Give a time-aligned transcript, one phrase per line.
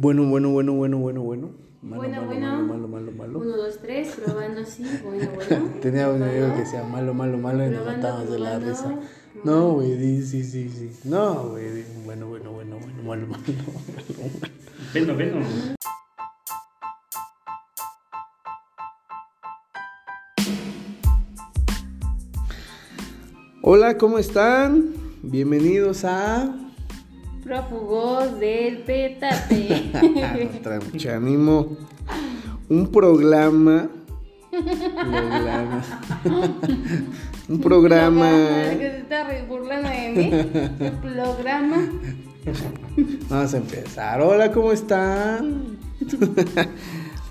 [0.00, 1.50] Bueno, bueno, bueno, bueno, bueno, bueno.
[1.82, 2.46] Malo, Bueno, malo, bueno.
[2.46, 3.38] malo, malo, malo, malo.
[3.40, 5.70] Uno, dos, tres, probando sí, bueno, bueno.
[5.82, 6.54] Tenía un amigo Probando.
[6.54, 8.96] que decía malo, malo, malo y nos matábamos de la risa.
[9.42, 10.90] No, güey, sí, sí, sí.
[11.02, 13.42] No, güey, bueno, bueno, bueno, bueno, malo, malo, malo.
[14.94, 15.44] Veno, veno.
[23.62, 24.92] Hola, ¿cómo están?
[25.24, 26.67] Bienvenidos a...
[27.48, 29.90] Prófugos del petate.
[30.92, 31.78] Mucha ánimo.
[32.68, 33.88] Un programa.
[34.50, 35.82] programa.
[37.48, 38.30] Un programa.
[38.78, 40.30] Que se está burlando de mí.
[40.78, 41.88] ¿Qué programa?
[43.30, 44.20] Vamos a empezar.
[44.20, 45.78] Hola, ¿cómo están?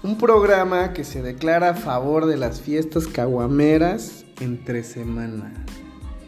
[0.01, 5.53] Un programa que se declara a favor de las fiestas caguameras entre semana.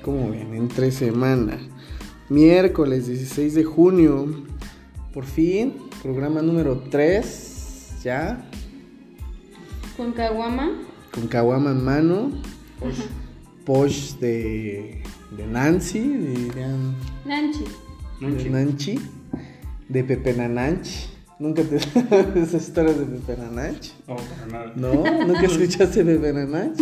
[0.03, 0.53] ¿Cómo ven?
[0.53, 1.57] Entre semana.
[2.29, 4.27] Miércoles 16 de junio.
[5.13, 8.01] Por fin, programa número 3.
[8.03, 8.45] Ya.
[9.97, 10.71] Con caguama.
[11.11, 12.31] Con caguama en mano.
[13.65, 15.01] Posh de,
[15.35, 16.95] de Nancy, dirían.
[17.25, 17.65] Nanchi.
[18.21, 18.99] De Nanchi.
[19.87, 21.09] De Pepe Nananch.
[21.39, 21.77] ¿Nunca te
[22.41, 23.93] esas historias de Pepe Nananch?
[24.07, 24.73] No, para nada.
[24.75, 24.93] ¿No?
[25.25, 26.79] ¿Nunca escuchaste Pepe Nananch?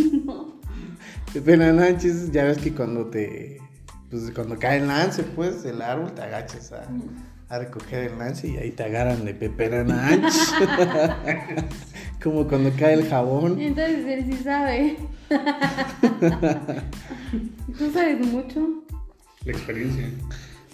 [1.31, 3.59] Pepe Nananch es, ya ves que cuando te...
[4.09, 6.83] Pues cuando cae el lance, pues, del árbol, te agachas a,
[7.50, 10.33] a recoger el lance y ahí te agarran de Pepe Nananch.
[12.23, 13.59] Como cuando cae el jabón.
[13.59, 14.97] Entonces él sí sabe.
[17.77, 18.83] ¿Tú sabes mucho?
[19.45, 20.09] La experiencia.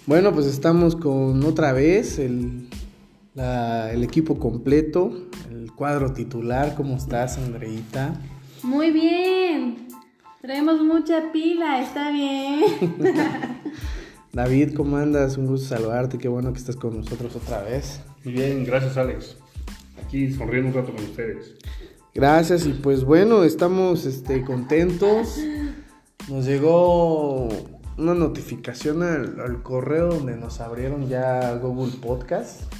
[0.06, 2.68] Bueno, pues estamos con otra vez el,
[3.34, 6.74] la- el equipo completo, el cuadro titular.
[6.76, 8.14] ¿Cómo estás, Andreita?
[8.62, 9.88] Muy bien.
[10.44, 12.64] Traemos mucha pila, está bien.
[14.34, 15.38] David, ¿cómo andas?
[15.38, 16.18] Un gusto saludarte.
[16.18, 18.02] Qué bueno que estás con nosotros otra vez.
[18.22, 19.38] Muy bien, gracias Alex.
[20.04, 21.54] Aquí sonriendo un rato con ustedes.
[22.14, 25.40] Gracias y pues bueno, estamos este, contentos.
[26.28, 27.48] Nos llegó
[27.96, 32.70] una notificación al, al correo donde nos abrieron ya Google Podcast.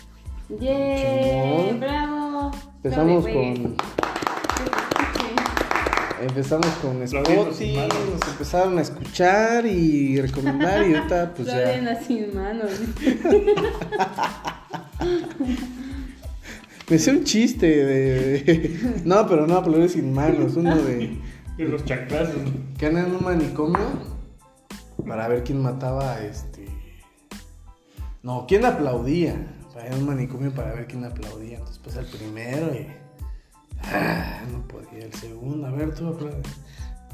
[0.51, 1.79] ¡Yay!
[1.81, 2.51] ¡Bravo!
[2.83, 3.77] Empezamos con
[6.27, 12.35] empezamos con Spotify, nos empezaron a escuchar y recomendar y ahorita pues ya no sin
[12.35, 12.71] manos.
[16.89, 21.19] me hice un chiste de, no, pero no aplaudir sin manos, uno de
[21.59, 22.37] Y los chanclazos.
[22.79, 24.15] que andan en un manicomio
[25.07, 26.67] para ver quién mataba a este.
[28.23, 29.37] No, quién aplaudía.
[29.73, 31.59] Para ir a un manicomio para ver quién aplaudía.
[31.59, 32.87] Entonces pues el primero y.
[33.93, 35.05] Ah, no podía.
[35.05, 36.43] El segundo, a ver, tú aplaude.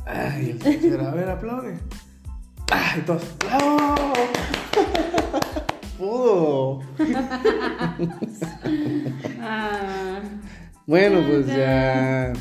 [0.06, 1.78] Ah, y el tercero, a ver, aplaude.
[2.72, 4.12] Ah, y todos, ¡bravo!
[5.98, 6.80] Pudo.
[9.40, 10.20] Ah.
[10.86, 12.32] Bueno, pues ya.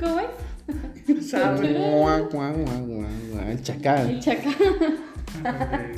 [0.00, 1.32] ¿Cómo es?
[1.32, 4.10] Guau, guau, guau, guau, guau, El chacal.
[4.10, 4.54] El chacal.
[5.44, 5.94] Eh,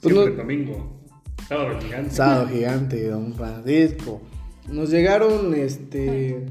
[0.00, 1.00] Pues Siempre domingo.
[1.48, 2.10] Sábado gigante.
[2.10, 4.20] Sábado gigante, don Francisco.
[4.68, 6.46] Nos llegaron, este.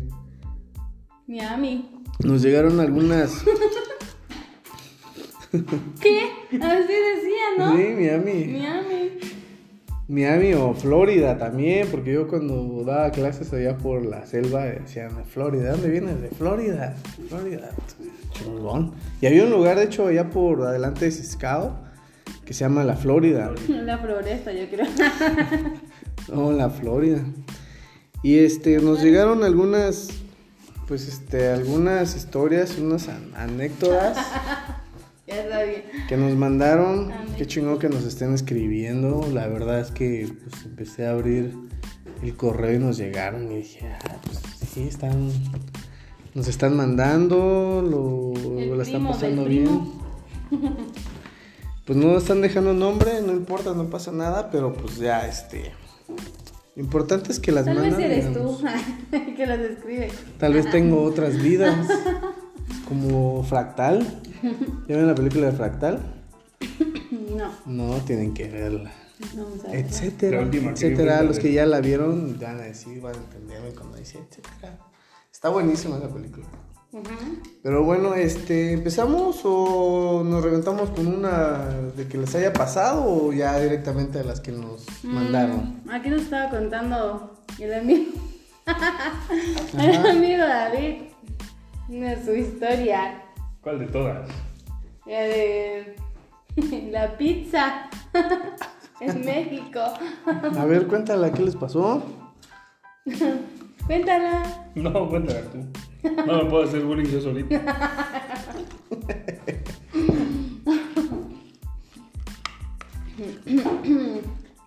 [1.28, 1.90] Miami.
[2.24, 3.44] Nos llegaron algunas.
[6.02, 6.30] ¿Qué?
[6.62, 7.76] Así decía, ¿no?
[7.76, 8.46] Sí, Miami.
[8.46, 9.20] Miami.
[10.10, 15.66] Miami o Florida también, porque yo cuando daba clases allá por la selva decían Florida.
[15.66, 16.22] ¿De dónde vienes?
[16.22, 16.96] De Florida.
[17.28, 17.70] Florida.
[18.32, 18.94] Chingón.
[19.22, 21.78] Y había un lugar, de hecho, allá por adelante de Ciscao,
[22.44, 23.54] que se llama La Florida.
[23.68, 24.88] La floresta, yo creo.
[26.34, 27.24] No, la Florida.
[28.24, 30.10] Y este, nos llegaron algunas,
[30.88, 34.18] pues este, algunas historias, unas an- anécdotas
[35.28, 35.84] Ya está bien.
[36.08, 37.12] que nos mandaron.
[37.38, 39.28] Qué chingón que nos estén escribiendo.
[39.32, 41.56] La verdad es que pues, empecé a abrir
[42.24, 44.40] el correo y nos llegaron y dije, ah, pues
[44.74, 45.32] sí, están,
[46.34, 48.34] nos están mandando, lo,
[48.76, 49.92] lo están pasando bien.
[51.86, 55.72] Pues no están dejando nombre, no importa, no pasa nada, pero pues ya, este...
[56.80, 58.60] Lo importante es que las Tal vez mandan, eres digamos.
[58.62, 58.66] tú
[59.36, 60.10] que las escribe.
[60.38, 61.76] Tal vez tengo otras vidas,
[62.88, 64.00] como Fractal.
[64.88, 66.00] ¿Ya ven la película de Fractal?
[67.36, 68.94] No, No, tienen que verla.
[69.36, 69.86] no vamos a ver.
[69.88, 71.22] Etcétera, etcétera.
[71.24, 74.78] Los que ya la vieron van a decir, van a entenderme cuando dice etcétera.
[75.30, 76.46] Está buenísima la película.
[77.62, 83.34] Pero bueno, este, ¿empezamos o nos reventamos con una de que les haya pasado o
[83.34, 85.82] ya directamente a las que nos mandaron?
[85.86, 88.12] Mm, Aquí nos estaba contando el amigo.
[89.78, 91.04] el amigo David.
[91.90, 93.24] Una su historia.
[93.62, 94.30] ¿Cuál de todas?
[95.06, 95.96] La de
[96.92, 97.90] la pizza.
[99.00, 99.80] en México.
[100.58, 102.04] A ver, cuéntala, ¿qué les pasó?
[103.90, 104.44] Cuéntala.
[104.76, 105.58] No, cuéntala tú.
[106.28, 107.56] No me puedo hacer bullying yo solito.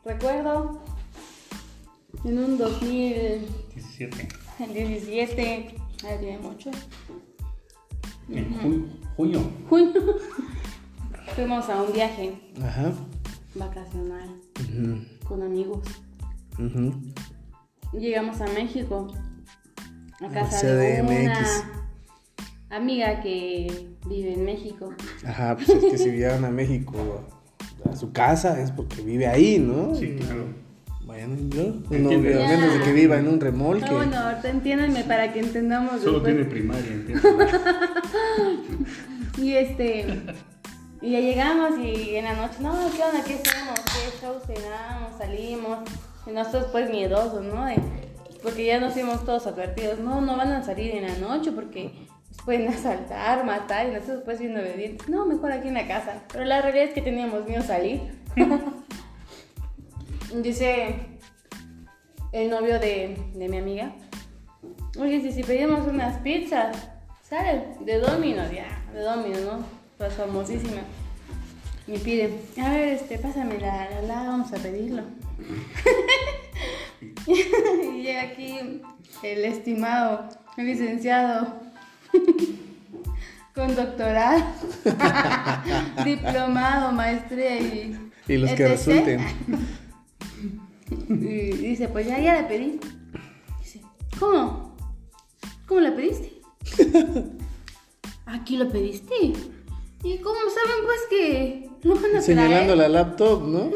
[0.04, 0.80] Recuerdo
[2.24, 4.28] en un 17.
[4.58, 5.74] 2017,
[6.04, 6.70] ay, tiene mucho,
[8.28, 9.40] En ju- junio.
[9.68, 9.92] junio,
[11.36, 12.92] fuimos a un viaje Ajá.
[13.54, 14.28] vacacional
[14.60, 15.86] Ujú, con amigos.
[16.58, 16.92] ujú.
[17.92, 19.12] Llegamos a México,
[20.20, 20.76] a casa CDMX.
[20.78, 21.36] de una
[22.70, 24.94] amiga que vive en México.
[25.26, 26.94] Ajá, pues es que si viajan a México
[27.90, 29.94] a su casa es porque vive ahí, ¿no?
[29.94, 30.46] Sí, claro.
[31.04, 31.98] Bueno, ¿no?
[31.98, 33.84] No, menos de que viva en un remolque.
[33.86, 36.34] Ah, bueno, ahorita entiéndanme para que entendamos Solo después.
[36.34, 37.24] tiene primaria, ¿entiendes?
[39.38, 40.06] Y este.
[41.00, 43.24] Y ya llegamos y en la noche, no, ¿qué onda?
[43.24, 43.80] ¿Qué hacemos?
[43.80, 45.18] ¿Qué show cenamos?
[45.18, 45.78] Salimos.
[46.26, 47.66] Y nosotros pues miedosos, ¿no?
[48.42, 51.92] Porque ya nos fuimos todos advertidos, no, no van a salir en la noche porque
[52.30, 55.08] nos pueden asaltar, matar y nosotros pues viendo obedientes.
[55.08, 56.22] No, mejor aquí en la casa.
[56.32, 58.00] Pero la realidad es que teníamos miedo a salir.
[60.34, 60.96] Dice
[62.32, 63.92] el novio de, de mi amiga,
[64.98, 66.76] oye, si, si pedimos unas pizzas,
[67.22, 69.64] sale de Domino's, ya, de Domino's, ¿no?
[69.98, 70.80] Pues famosísima.
[71.86, 75.02] Y pide, a ver, este, pásame la, la, la, vamos a pedirlo.
[77.26, 78.80] y aquí
[79.22, 81.60] el estimado, licenciado,
[83.54, 84.44] con doctorado,
[86.04, 88.10] diplomado, maestría y...
[88.28, 89.20] Y los que resulten.
[91.08, 92.78] Y dice, pues ya, ya la pedí.
[93.60, 93.80] Dice,
[94.18, 94.76] ¿cómo?
[95.66, 96.40] ¿Cómo la pediste?
[98.26, 99.14] ¿Aquí lo pediste?
[100.04, 102.22] ¿Y cómo saben pues que lo van a traer?
[102.22, 103.70] Señalando la laptop, ¿no?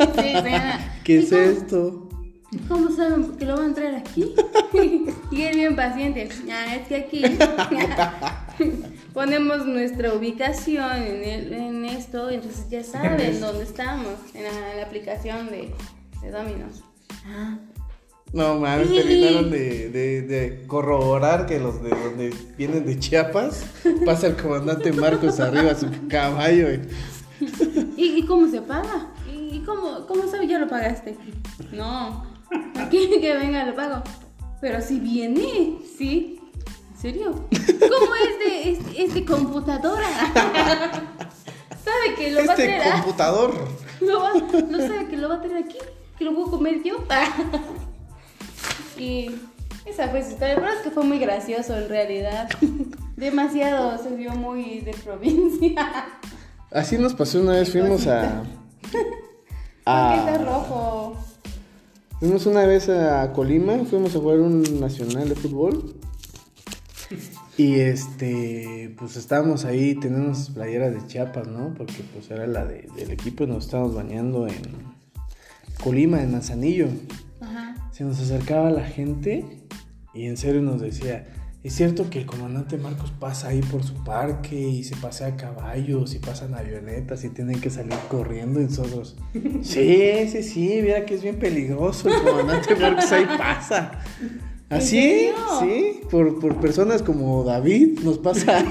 [0.00, 0.32] Sí.
[1.04, 2.06] ¿Qué ¿Y es cómo- esto?
[2.68, 4.34] ¿Cómo saben que lo van a traer aquí?
[5.30, 6.28] y él bien paciente.
[6.50, 7.22] Ah, es que aquí
[9.14, 14.76] ponemos nuestra ubicación en, el- en esto, entonces ya saben dónde estamos, en la, en
[14.78, 15.72] la aplicación de,
[16.22, 16.82] de Domino's.
[17.26, 17.56] Ah,
[18.32, 18.94] No mames, Sí.
[18.96, 23.64] terminaron de, de, de corroborar que los de donde vienen de Chiapas
[24.04, 26.68] pasa el comandante Marcos arriba a su caballo.
[26.72, 26.80] y-
[27.96, 29.08] ¿Y, y cómo se paga?
[29.50, 31.16] ¿Y cómo, cómo sabe ya lo pagaste?
[31.72, 32.24] No,
[32.78, 34.02] aquí que venga lo pago.
[34.60, 36.40] Pero si viene, sí.
[36.92, 37.32] ¿En serio?
[37.50, 40.06] ¿Cómo es de, es, es de computadora?
[41.84, 42.82] ¿Sabe que lo va a Este traer?
[42.82, 43.54] a- computador.
[44.00, 45.78] lo va, no sabe que lo va a traer aquí,
[46.18, 46.96] que lo puedo comer yo.
[48.98, 49.30] y
[49.86, 52.48] esa fue su historia, pero es que fue muy gracioso en realidad.
[53.16, 56.06] Demasiado, se vio muy de provincia.
[56.70, 58.42] Así nos pasó una vez, fuimos a...
[59.84, 61.16] ¿Por qué está a rojo?
[62.18, 65.94] fuimos una vez a Colima, fuimos a jugar un nacional de fútbol.
[67.56, 71.74] Y este, pues estábamos ahí, tenemos playeras de Chiapas, ¿no?
[71.74, 74.62] Porque pues era la de- del equipo y nos estábamos bañando en
[75.82, 76.88] Colima, en Manzanillo.
[77.40, 77.74] Ajá.
[77.92, 79.44] Se nos acercaba la gente
[80.14, 81.26] y en serio nos decía,
[81.62, 85.36] es cierto que el comandante Marcos pasa ahí por su parque y se pasea a
[85.36, 89.16] caballos y pasan avionetas y tienen que salir corriendo y nosotros,
[89.62, 94.00] sí, sí, sí, mira que es bien peligroso, el comandante Marcos ahí pasa.
[94.70, 98.64] Así, sí, por, por personas como David nos pasa.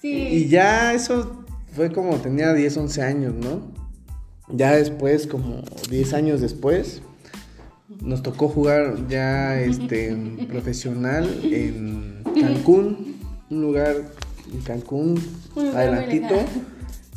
[0.00, 0.10] Sí.
[0.10, 1.44] Y ya eso
[1.76, 3.70] fue como tenía 10, 11 años, ¿no?
[4.48, 7.02] Ya después, como 10 años después,
[8.02, 10.16] nos tocó jugar ya este
[10.48, 13.16] profesional en Cancún,
[13.50, 13.96] un lugar
[14.52, 15.22] en Cancún,
[15.56, 16.34] adelantito,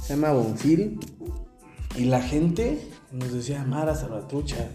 [0.01, 0.99] se llama Bonfil,
[1.97, 2.79] y la gente
[3.11, 4.67] nos decía Mara Salvatrucha.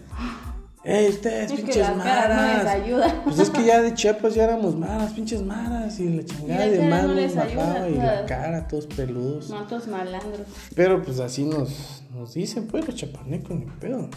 [0.83, 2.65] ¡Ey, ustedes, es que pinches no les maras!
[2.65, 3.21] ayuda.
[3.23, 6.69] Pues es que ya de Chiapas ya éramos maras, pinches maras, y la chingada Y
[6.71, 9.51] de no nos bajaba, y la cara, todos peludos.
[9.51, 10.47] Matos malandros.
[10.75, 14.09] Pero pues así nos, nos dicen, pues, los chapanecos, ni pedo.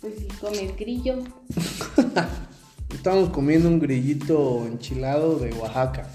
[0.00, 1.16] Pues sí, come grillo.
[2.94, 6.08] Estábamos comiendo un grillito enchilado de Oaxaca.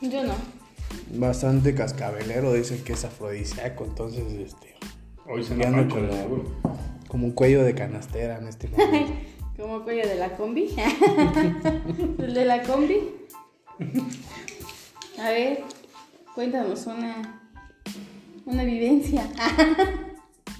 [0.00, 0.34] Yo no.
[1.14, 4.74] Bastante cascabelero, dicen que es afrodisíaco, entonces, este,
[5.28, 6.44] Hoy se no de como-
[7.08, 9.12] como un cuello de canastera en este momento.
[9.56, 10.68] Como cuello de la combi.
[12.18, 12.98] El de la combi.
[15.18, 15.64] A ver,
[16.34, 17.40] cuéntanos una,
[18.44, 19.26] una vivencia,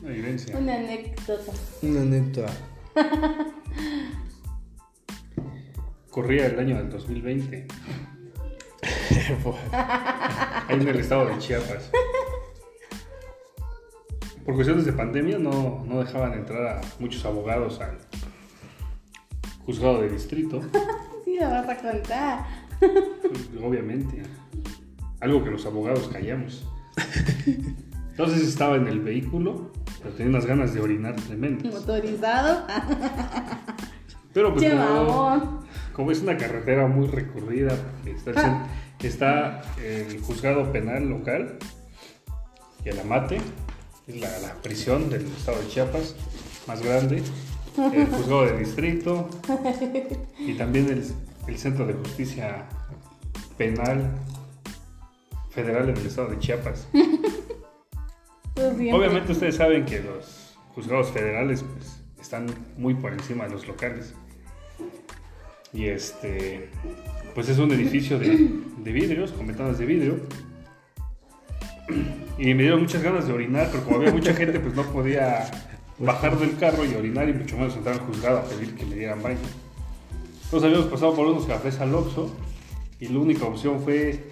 [0.06, 1.52] Una anécdota.
[1.82, 2.46] Una neta.
[6.10, 7.66] Corría el año del 2020.
[9.42, 11.90] Pues, ahí en el estado de Chiapas.
[14.44, 17.98] Por cuestiones de pandemia no, no dejaban entrar a muchos abogados al
[19.64, 20.60] juzgado de distrito,
[21.24, 22.46] Sí, lo vas a contar.
[22.78, 24.22] pues, obviamente.
[25.18, 26.64] Algo que los abogados callamos.
[28.10, 29.72] Entonces estaba en el vehículo,
[30.06, 31.72] pero tenía unas ganas de orinar tremendas.
[31.72, 32.64] Motorizado.
[34.32, 34.70] Pero pues
[35.92, 37.72] como, es una carretera muy recurrida,
[38.04, 38.66] está el, cen-
[39.02, 41.58] está el juzgado penal local
[42.84, 43.38] y el Amate,
[44.06, 46.14] es la, la prisión del estado de Chiapas
[46.68, 47.22] más grande,
[47.94, 49.28] el juzgado de distrito
[50.38, 51.02] y también el,
[51.48, 52.66] el centro de justicia
[53.56, 54.10] penal
[55.50, 56.86] federal en el estado de Chiapas.
[58.56, 58.92] Siempre.
[58.92, 62.46] Obviamente ustedes saben que los juzgados federales pues, están
[62.76, 64.14] muy por encima de los locales.
[65.72, 66.70] Y este,
[67.34, 70.20] pues es un edificio de, de vidrios, con ventanas de vidrio.
[72.38, 75.50] Y me dieron muchas ganas de orinar, pero como había mucha gente, pues no podía
[75.98, 78.96] bajar del carro y orinar y mucho menos entrar al juzgado a pedir que me
[78.96, 79.38] dieran baño.
[80.44, 82.30] Entonces habíamos pasado por unos cafés al Oxxo
[83.00, 84.24] y la única opción fue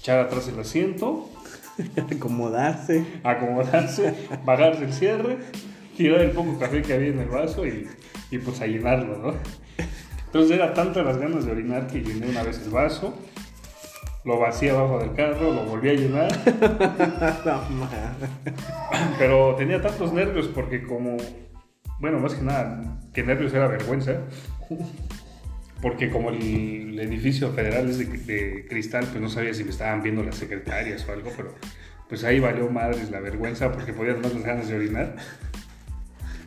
[0.00, 1.30] echar atrás el asiento
[2.16, 3.04] acomodarse.
[3.22, 4.14] acomodarse,
[4.44, 5.38] bajarse el cierre,
[5.96, 7.88] tirar el poco café que había en el vaso y,
[8.30, 9.34] y pues a llenarlo, ¿no?
[10.26, 13.14] Entonces era tantas las ganas de orinar que llené una vez el vaso,
[14.24, 16.32] lo vacié abajo del carro, lo volví a llenar,
[19.18, 21.16] pero tenía tantos nervios porque como,
[22.00, 24.20] bueno, más que nada, que nervios era vergüenza,
[25.82, 29.70] porque como el, el edificio federal es de, de cristal, pues no sabía si me
[29.70, 31.54] estaban viendo las secretarias o algo, pero
[32.08, 35.16] pues ahí valió madres la vergüenza porque podía tener las ganas de orinar.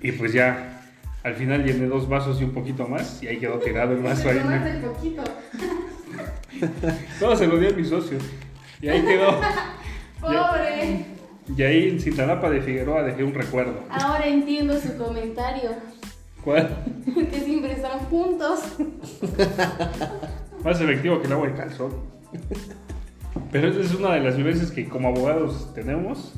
[0.01, 0.81] Y pues ya,
[1.23, 4.29] al final llené dos vasos y un poquito más y ahí quedó tirado el vaso
[4.29, 4.37] ahí.
[4.37, 5.23] Tomaste poquito.
[7.19, 8.17] Todo se lo di a mi socio.
[8.81, 9.41] Y ahí quedó.
[10.21, 11.05] Pobre.
[11.57, 13.83] Y ahí en Cintalapa de Figueroa dejé un recuerdo.
[13.89, 15.71] Ahora entiendo su comentario.
[16.45, 16.69] ¿Cuál?
[17.31, 18.59] Que siempre están juntos.
[20.63, 21.91] Más efectivo que el agua de calzón.
[23.51, 26.33] Pero esa es una de las vivencias que como abogados tenemos.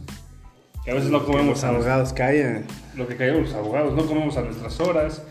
[0.83, 2.65] Que a veces no comemos Los a abogados callan.
[2.95, 5.21] lo que callamos los abogados, no comemos a nuestras horas.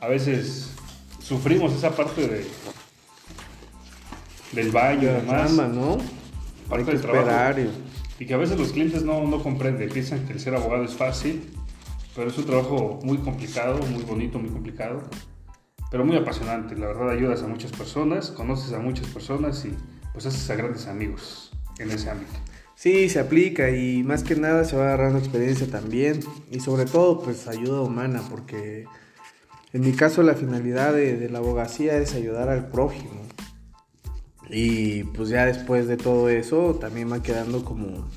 [0.00, 0.74] A veces
[1.20, 2.46] sufrimos esa parte de
[4.52, 5.46] del baño y La demás.
[5.56, 5.98] chamba, ¿no?
[6.68, 7.28] parte Hay que del trabajo.
[7.28, 7.58] esperar.
[7.58, 7.70] y-
[8.22, 10.94] Y que a veces los clientes no, no comprenden, piensan que el ser abogado es
[10.94, 11.50] fácil,
[12.14, 15.02] pero es un trabajo muy complicado, muy bonito, muy complicado,
[15.90, 16.76] pero muy apasionante.
[16.76, 19.74] La verdad ayudas a muchas personas, conoces a muchas personas y
[20.12, 22.32] pues haces a grandes amigos en ese ámbito.
[22.76, 27.20] Sí, se aplica y más que nada se va agarrando experiencia también y sobre todo
[27.20, 28.84] pues ayuda humana porque
[29.72, 33.22] en mi caso la finalidad de, de la abogacía es ayudar al prójimo
[34.50, 38.10] y pues ya después de todo eso también va quedando como,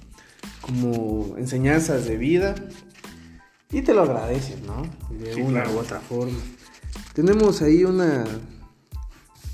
[0.61, 2.55] como enseñanzas de vida
[3.71, 4.83] y te lo agradecen, ¿no?
[5.17, 5.77] De Sí, una claro.
[5.77, 6.37] u otra forma.
[7.13, 8.25] Tenemos ahí una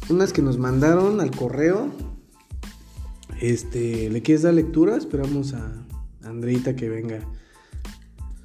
[0.09, 1.89] unas que nos mandaron al correo
[3.39, 4.95] este, ¿le quieres dar lectura?
[4.95, 5.83] Esperamos a
[6.23, 7.19] Andreita que venga.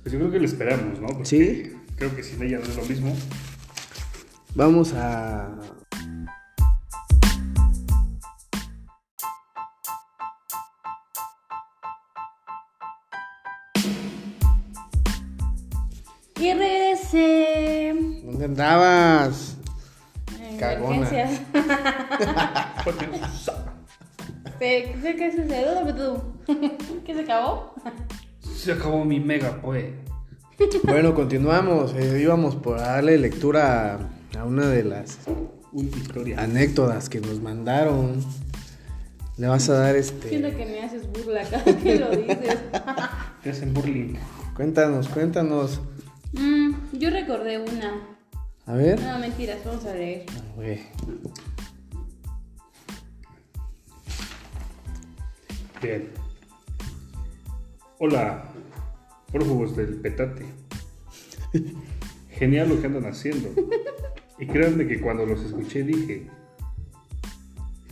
[0.02, 1.06] Pues yo creo que le esperamos, ¿no?
[1.08, 1.72] Porque Sí.
[1.96, 3.14] Creo que sin ella no es lo mismo.
[4.54, 5.56] Vamos a.
[18.48, 19.56] andabas?
[20.40, 21.08] En Cagona.
[24.58, 26.20] Sé sé que sucedió, pero tú.
[27.06, 27.74] ¿Qué se acabó?
[28.56, 29.92] Se acabó mi mega, pues.
[30.82, 31.94] Bueno, continuamos.
[31.94, 34.00] Eh, íbamos por darle lectura
[34.34, 35.18] a, a una de las
[36.36, 38.24] anécdotas que nos mandaron.
[39.36, 40.28] Le vas a dar este.
[40.30, 42.58] Siento que me haces burla cada que lo dices.
[43.44, 44.14] Te hacen burling.
[44.56, 45.80] Cuéntanos, cuéntanos.
[46.32, 48.17] Mm, yo recordé una.
[48.68, 49.00] A ver.
[49.00, 50.26] No, mentiras, vamos a leer.
[50.54, 50.80] Güey.
[55.82, 56.10] Bien.
[57.98, 58.44] Hola,
[59.32, 60.44] prófugos del petate.
[62.30, 63.48] Genial lo que andan haciendo.
[64.38, 66.28] Y créanme que cuando los escuché dije,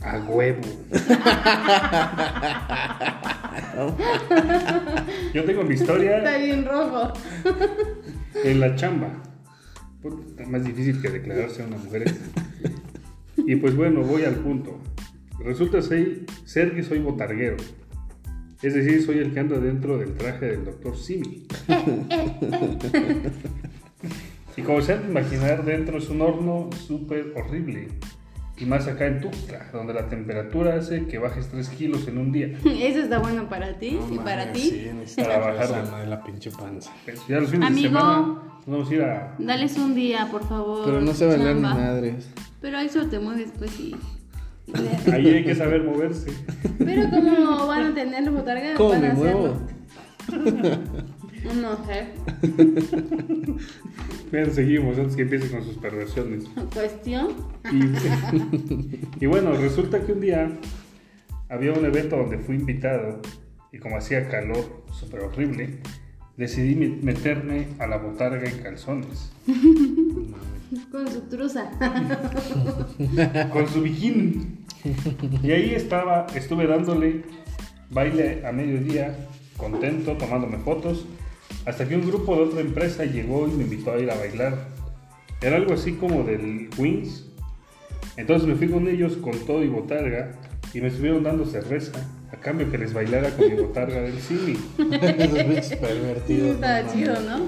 [0.01, 0.61] a huevo.
[5.33, 7.13] Yo tengo mi Está historia bien rojo.
[8.43, 9.09] en la chamba.
[10.03, 12.13] Está más difícil que declararse a una mujer.
[13.37, 14.79] Y pues bueno, voy al punto.
[15.39, 17.57] Resulta ser, ser que soy botarguero.
[18.61, 21.45] Es decir, soy el que anda dentro del traje del doctor Simi.
[24.55, 27.89] y como se han de imaginar, dentro es un horno súper horrible.
[28.59, 32.31] Y más acá en Tuxtla, donde la temperatura hace que bajes 3 kilos en un
[32.31, 32.57] día.
[32.65, 34.69] Eso está bueno para ti No y para mames, ti.
[34.71, 36.01] Sí, necesitas Para bajar.
[36.01, 36.91] de la pinche panza.
[37.29, 37.89] Ya los fines Amigo.
[37.89, 39.35] de semana vamos a ir a...
[39.39, 40.85] Dales un día, por favor.
[40.85, 41.73] Pero no se bailar ni chamba.
[41.73, 42.29] madres.
[42.61, 43.95] Pero ahí solo te mueves, pues y.
[45.13, 46.29] Ahí hay que saber moverse.
[46.77, 49.39] Pero como van a tener botarga, ¿Cómo van me a hacerlo.
[49.39, 49.57] muevo?
[51.61, 52.07] No sé.
[54.31, 56.43] Bien, seguimos antes que empiece con sus perversiones.
[56.73, 57.27] Cuestión.
[57.71, 60.49] Y, y bueno, resulta que un día
[61.47, 63.21] había un evento donde fui invitado
[63.71, 65.79] y como hacía calor súper horrible,
[66.37, 69.31] decidí me- meterme a la botarga en calzones,
[70.91, 71.71] Con su truza.
[73.53, 74.57] con su bikini.
[75.41, 77.23] Y ahí estaba, estuve dándole
[77.89, 79.15] baile a mediodía,
[79.55, 81.05] contento, tomándome fotos,
[81.65, 84.67] hasta que un grupo de otra empresa llegó y me invitó a ir a bailar.
[85.41, 87.25] Era algo así como del Wings.
[88.17, 90.33] Entonces me fui con ellos con todo y botarga
[90.73, 91.93] y me estuvieron dando cerveza
[92.37, 94.53] a cambio que les bailara con mi botarga del Simi.
[94.53, 96.55] Esos bichos pervertidos.
[96.55, 97.19] Está no chido.
[97.21, 97.47] ¿no?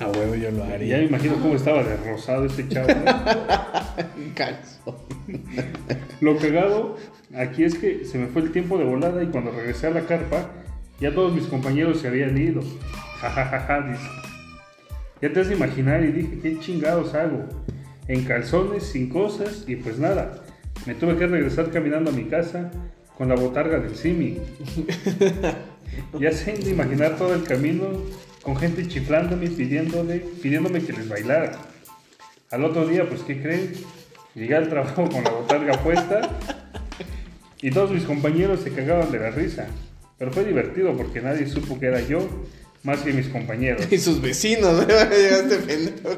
[0.00, 1.02] A huevo yo lo Y ya me haría.
[1.02, 2.88] imagino cómo estaba de rosado ese chavo.
[3.04, 4.34] ¿no?
[4.34, 4.96] Calzón.
[6.20, 6.96] Lo cagado
[7.34, 10.02] aquí es que se me fue el tiempo de volada y cuando regresé a la
[10.02, 10.50] carpa,
[11.00, 12.62] ya todos mis compañeros se habían ido.
[13.20, 14.08] Ja, ja, ja, ja, dice.
[15.22, 17.44] Ya te has de imaginar y dije, ¿qué chingados hago?
[18.08, 20.42] En calzones, sin cosas y pues nada.
[20.86, 22.70] Me tuve que regresar caminando a mi casa
[23.20, 24.38] con la botarga del Simi.
[26.18, 27.84] Ya se imaginar todo el camino
[28.40, 31.52] con gente chiflándome pidiéndole, pidiéndome que les bailara.
[32.50, 33.74] Al otro día, pues, ¿qué creen?
[34.34, 36.30] Llegué al trabajo con la botarga puesta
[37.60, 39.66] y todos mis compañeros se cagaban de la risa.
[40.16, 42.26] Pero fue divertido porque nadie supo que era yo,
[42.84, 43.86] más que mis compañeros.
[43.92, 45.08] Y sus vecinos, ¿eh?
[45.10, 46.16] Llegaste pendejo.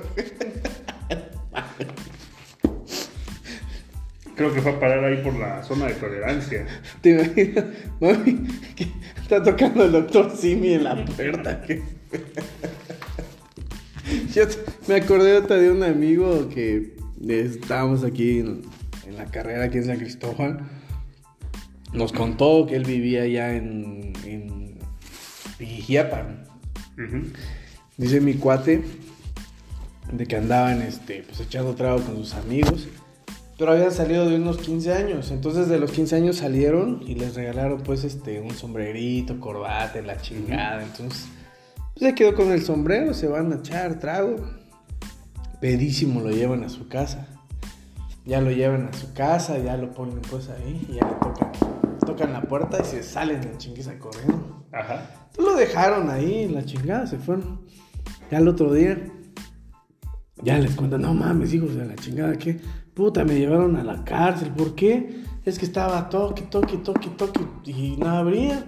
[4.37, 6.67] Creo que fue a parar ahí por la zona de tolerancia.
[7.01, 7.65] ¿Te imaginas?
[8.01, 8.87] Mami, que
[9.21, 11.61] está tocando el doctor Simi en la puerta.
[11.63, 11.83] que-
[14.35, 14.45] Yo
[14.89, 16.97] me acordé otra de un amigo que
[17.29, 18.63] estábamos aquí en,
[19.07, 20.61] en la carrera aquí en San Cristóbal.
[21.93, 24.79] Nos contó que él vivía allá en, en.
[27.97, 28.83] Dice mi cuate
[30.11, 32.89] de que andaban este, pues echando trago con sus amigos.
[33.63, 35.31] Pero habían salido de unos 15 años.
[35.31, 40.21] Entonces de los 15 años salieron y les regalaron pues este un sombrerito, corbata, la
[40.21, 40.83] chingada.
[40.83, 41.29] Entonces
[41.95, 44.35] pues se quedó con el sombrero, se van a echar trago.
[45.61, 47.29] Pedísimo lo llevan a su casa.
[48.25, 51.53] Ya lo llevan a su casa, ya lo ponen pues ahí y ya le tocan,
[52.05, 54.67] tocan la puerta y se salen en chinguiza corriendo.
[54.73, 55.29] Ajá.
[55.39, 57.61] Lo dejaron ahí, la chingada, se fueron.
[58.29, 58.99] Ya el otro día,
[60.43, 62.59] ya les cuentan, no mames, hijos de la chingada, ¿qué?
[62.95, 65.23] Puta, me llevaron a la cárcel, ¿por qué?
[65.47, 68.67] Es que estaba toque, toque, toque, toque, y no abría.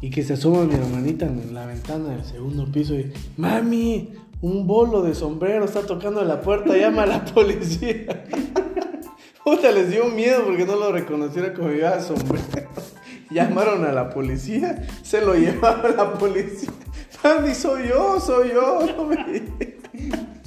[0.00, 4.68] Y que se asoma mi hermanita en la ventana del segundo piso y, mami, un
[4.68, 8.24] bolo de sombrero está tocando la puerta, llama a la policía.
[9.44, 12.68] Puta, les dio miedo porque no lo reconociera como llevaba sombrero.
[13.30, 16.70] Llamaron a la policía, se lo llevaba la policía.
[17.24, 18.86] Mami, soy yo, soy yo.
[18.96, 19.42] No, me...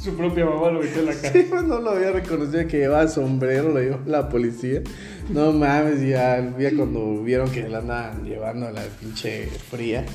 [0.02, 1.34] Su propia mamá lo metió en la casa.
[1.34, 4.82] Sí, pues no lo había reconocido que llevaba sombrero, lo llevó la policía.
[5.30, 10.06] No mames, ya, ya cuando vieron que la andaban llevando a la pinche fría,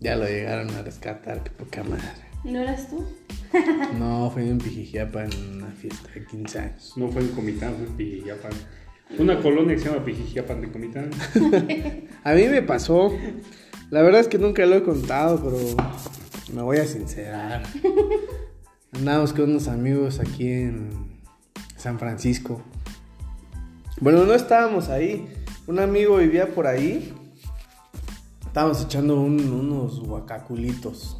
[0.00, 2.30] ya lo llegaron a rescatar, qué poca madre.
[2.44, 3.04] ¿No eras tú?
[3.98, 6.92] No, fue en Pijijiapa en una fiesta de 15 años.
[6.96, 8.52] No fue en Comitán, fue en Pijijiapan.
[9.18, 11.10] Una colonia que se llama Pijijiapan de Comitán.
[12.24, 13.12] A mí me pasó,
[13.90, 15.58] la verdad es que nunca lo he contado, pero
[16.54, 17.62] me voy a sincerar.
[18.92, 20.90] Andábamos con unos amigos aquí en
[21.76, 22.60] San Francisco.
[24.00, 25.28] Bueno, no estábamos ahí.
[25.66, 27.12] Un amigo vivía por ahí.
[28.46, 31.18] Estábamos echando un- unos guacaculitos.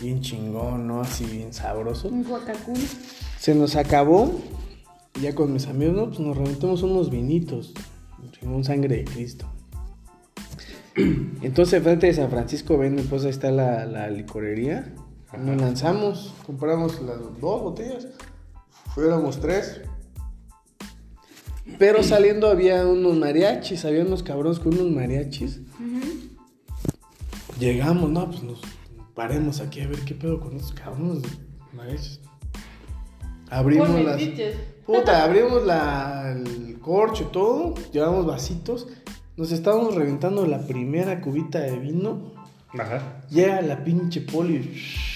[0.00, 1.00] Bien chingón, ¿no?
[1.00, 2.08] Así bien sabroso.
[2.08, 2.76] Un guacacún.
[3.38, 4.40] Se nos acabó.
[5.16, 6.06] y Ya con mis amigos, ¿no?
[6.08, 7.72] Pues nos reventamos unos vinitos.
[8.42, 9.46] Un sangre de Cristo.
[10.96, 14.92] Entonces, frente de San Francisco, ven, pues ahí está la, la licorería.
[15.38, 18.06] Nos lanzamos, compramos las dos botellas.
[18.94, 19.80] Fuéramos tres.
[21.78, 25.60] Pero saliendo había unos mariachis, había unos cabrones con unos mariachis.
[27.58, 28.60] Llegamos, no, pues nos
[29.14, 31.28] paremos aquí a ver qué pedo con estos cabrones de
[31.72, 32.20] mariachis.
[33.50, 34.20] Abrimos Con las.
[34.86, 38.86] Puta, abrimos la, el corcho y todo, llevamos vasitos,
[39.36, 42.32] nos estábamos reventando la primera cubita de vino,
[42.78, 43.22] Ajá.
[43.30, 45.13] llega la pinche poli, shh,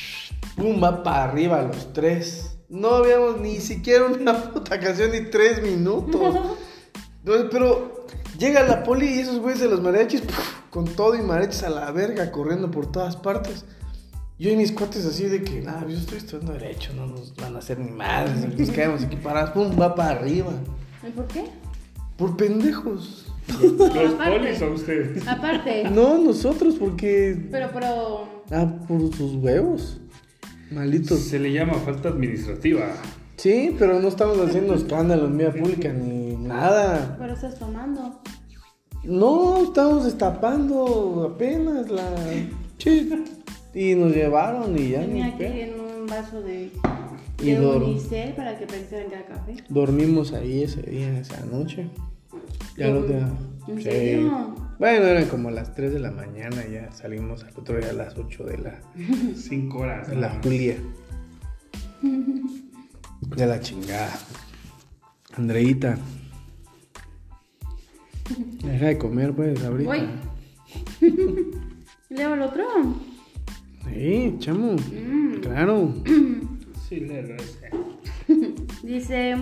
[0.59, 2.59] pum, va para arriba los tres.
[2.69, 6.37] No habíamos ni siquiera una puta canción ni tres minutos.
[7.21, 8.07] Entonces, pero
[8.39, 11.71] llega la poli y esos güeyes de los mariachis puf, con todo y mariachis a
[11.71, 13.65] la verga corriendo por todas partes.
[14.39, 17.57] Yo y mis cuates así de que, nada, yo estoy estudiando derecho, no nos van
[17.57, 20.53] a hacer ni madres, nos quedamos aquí parados, pum, va para arriba.
[21.07, 21.47] ¿Y por qué?
[22.17, 23.33] Por pendejos.
[23.61, 25.27] ¿Los polis o ustedes?
[25.27, 25.91] Aparte.
[25.91, 27.49] No, nosotros, porque.
[27.51, 28.29] Pero, pero.
[28.51, 30.01] Ah, por sus huevos.
[30.71, 31.21] Malitos.
[31.21, 32.87] Se le llama falta administrativa.
[33.37, 37.17] Sí, pero no estamos haciendo escándalo en vía pública ni nada.
[37.19, 38.21] Pero estás tomando.
[39.05, 42.11] No, estamos destapando apenas la.
[42.79, 43.09] Sí.
[43.75, 45.01] Y nos llevaron y ya.
[45.01, 45.55] Tenía aquí pedo.
[45.55, 46.71] en un vaso de.
[47.41, 49.55] Y De dor- unicel para que pensaran que era café.
[49.69, 51.87] Dormimos ahí ese día, esa noche.
[52.77, 53.83] Ya lo ¿En te...
[53.83, 54.55] serio?
[54.79, 58.17] Bueno, eran como las 3 de la mañana, ya salimos al otro día a las
[58.17, 58.81] 8 de la,
[59.37, 60.09] Cinco horas.
[60.09, 60.43] de la ¿no?
[60.43, 60.77] Julia.
[63.37, 64.17] De la chingada.
[65.37, 65.99] Andreita.
[68.63, 69.89] Deja de comer, pues, ahorita.
[69.91, 70.09] Voy.
[72.11, 72.65] ¿Leo el otro?
[73.85, 74.75] Sí, chamo.
[74.75, 75.41] Mm.
[75.41, 75.95] Claro.
[76.89, 77.69] Sí, ese.
[78.83, 79.37] Dice.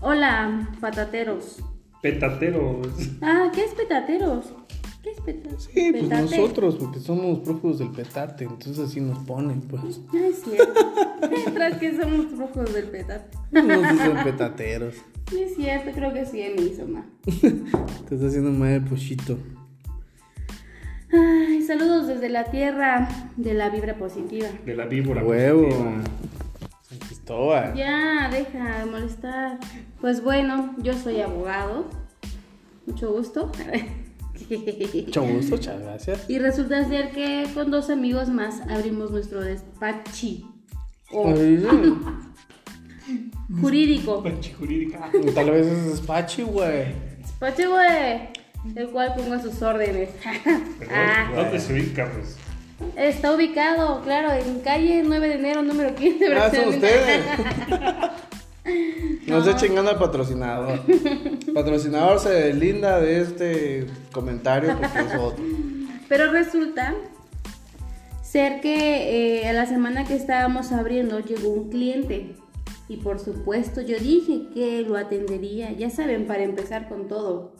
[0.00, 1.62] Hola, patateros.
[2.02, 2.88] Petateros.
[3.20, 4.54] Ah, ¿qué es petateros?
[5.02, 5.64] ¿Qué es petateros?
[5.72, 10.00] Sí, pues nosotros, porque somos prófugos del petate, entonces así nos ponen, pues.
[10.12, 10.80] No es cierto.
[11.54, 13.36] Tras que somos rojos del petate.
[13.50, 14.94] Nos dicen petateros.
[15.32, 17.04] No es cierto, creo que sí me hizo mal.
[17.24, 19.38] Te está haciendo mal el pochito.
[21.12, 24.48] Ay, saludos desde la tierra de la vibra positiva.
[24.64, 25.24] De la víbora.
[25.24, 25.68] Huevo.
[25.68, 26.02] positiva.
[26.82, 27.74] San Cristóbal.
[27.74, 29.58] Ya, deja de molestar.
[30.00, 31.86] Pues bueno, yo soy abogado.
[32.86, 33.50] Mucho gusto.
[35.04, 36.24] Mucho gusto, muchas gracias.
[36.30, 40.44] Y resulta ser que con dos amigos más abrimos nuestro despachi
[43.60, 44.22] jurídico.
[44.22, 45.10] Panchi jurídica.
[45.34, 46.86] Tal vez es despachi, güey.
[47.20, 48.28] Despachi, güey.
[48.76, 50.08] El cual pongo a sus órdenes.
[50.78, 51.30] Perdón, Ah.
[51.34, 52.36] ¿Dónde se ubica, pues?
[52.96, 56.34] Está ubicado, claro, en calle 9 de enero, número 15.
[56.34, 57.22] Ah, son ustedes.
[59.26, 60.80] No se chingando al patrocinador.
[61.54, 65.44] Patrocinador se deslinda de este comentario porque es otro.
[66.08, 66.94] Pero resulta
[68.22, 72.34] ser que eh, a la semana que estábamos abriendo llegó un cliente.
[72.88, 77.52] Y por supuesto yo dije que lo atendería, ya saben, para empezar con todo.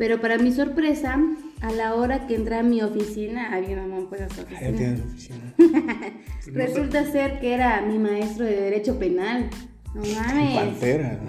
[0.00, 1.20] Pero para mi sorpresa,
[1.60, 4.76] a la hora que entré a mi oficina, había mamón pues a su Ah, oficina.
[4.78, 5.54] tienes oficina.
[6.54, 9.50] Resulta ser que era mi maestro de Derecho Penal.
[9.94, 10.54] No mames.
[10.56, 11.20] Pantera.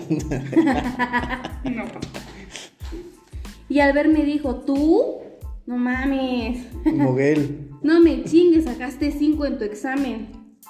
[3.68, 5.18] Y al verme dijo, ¿tú?
[5.66, 6.66] No mames.
[6.86, 7.68] Moguel.
[7.84, 10.28] No me chingues, sacaste 5 en tu examen.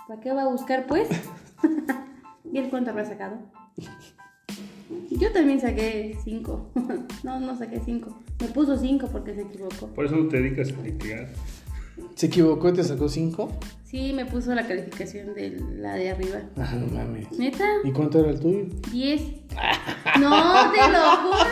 [0.08, 1.10] ¿Para qué va a buscar pues?
[2.52, 3.38] ¿Y él cuánto habrá sacado?
[5.10, 6.72] Yo también saqué 5.
[7.24, 8.18] no, no saqué 5.
[8.42, 9.88] Me puso 5 porque se equivocó.
[9.88, 11.28] Por eso no te dedicas a litigar.
[12.16, 13.50] ¿Se equivocó y te sacó cinco?
[13.84, 16.40] Sí, me puso la calificación de la de arriba.
[16.58, 17.32] Ah, no mames.
[17.38, 17.66] ¿Neta?
[17.84, 18.66] ¿Y cuánto era el tuyo?
[18.92, 19.22] 10.
[20.20, 21.50] No, te lo juro.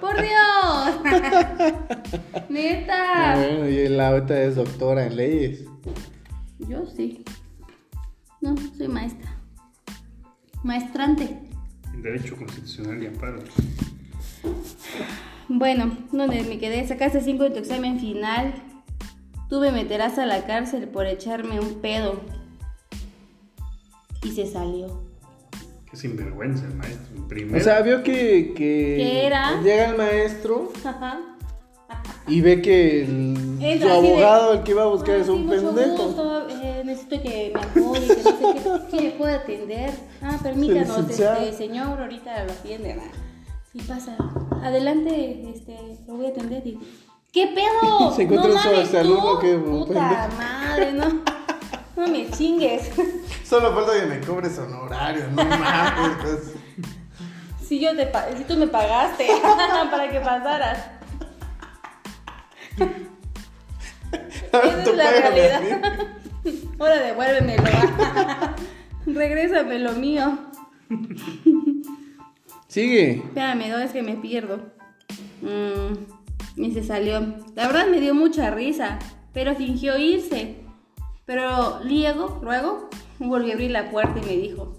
[0.00, 0.30] Por Dios.
[2.32, 3.34] Ah, Neta.
[3.36, 5.64] bueno, y la ahorita es doctora en leyes.
[6.58, 7.24] Yo sí.
[8.40, 9.36] No, soy maestra.
[10.64, 11.38] Maestrante.
[11.94, 13.38] En Derecho Constitucional y Amparo.
[15.48, 18.54] Bueno, donde me quedé, sacaste 5 en tu examen final.
[19.48, 22.20] Tú me meterás a la cárcel por echarme un pedo.
[24.22, 25.02] Y se salió.
[25.90, 27.26] Qué sinvergüenza el maestro.
[27.28, 27.58] Primero.
[27.58, 29.60] O sea, vio que, que ¿Qué era?
[29.62, 31.18] llega el maestro Ajá.
[32.28, 35.32] Y ve que el, su así de, abogado, el que iba a buscar, es "Ah,
[35.32, 36.02] un sí, mucho pendejo.
[36.04, 38.44] gusto, eh, necesito que me apoye, que no sé
[38.90, 39.90] qué, ¿qué le puedo atender.
[40.22, 43.00] Ah, permítanos, este, señor, ahorita lo atiende.
[43.72, 44.16] Sí, pasa.
[44.62, 45.76] Adelante, este,
[46.06, 46.66] lo voy a atender.
[46.66, 46.78] Y,
[47.32, 48.12] ¿Qué pedo?
[48.16, 48.62] Se encuentra no un
[49.20, 50.38] tú, que puta pendejo.
[50.38, 51.40] madre, no.
[51.96, 52.90] No me chingues.
[53.44, 56.16] Solo falta que me cobres honorarios, no mames.
[56.22, 56.54] pues.
[57.66, 59.26] Si yo te si tú me pagaste
[59.90, 60.78] para que pasaras.
[64.52, 65.60] Esa es la realidad.
[66.78, 67.62] Ahora devuélvemelo.
[69.06, 70.38] Regrésame lo mío.
[72.68, 73.22] Sigue.
[73.24, 74.72] Espérame, no es que me pierdo.
[75.42, 77.20] Mm, y se salió.
[77.54, 78.98] La verdad me dio mucha risa,
[79.32, 80.56] pero fingió irse.
[81.26, 84.72] Pero luego, luego, volvió a abrir la puerta y me dijo,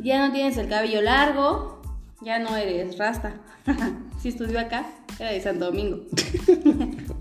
[0.00, 1.80] ya no tienes el cabello largo,
[2.20, 3.40] ya no eres rasta.
[4.20, 4.86] si estudió acá,
[5.18, 6.00] era de Santo Domingo.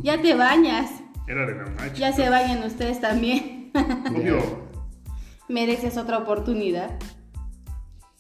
[0.04, 0.92] Ya te bañas.
[1.28, 1.96] Era de la macho.
[1.96, 3.72] Ya se bañan ustedes también.
[4.16, 4.38] Obvio.
[5.50, 6.92] Mereces otra oportunidad.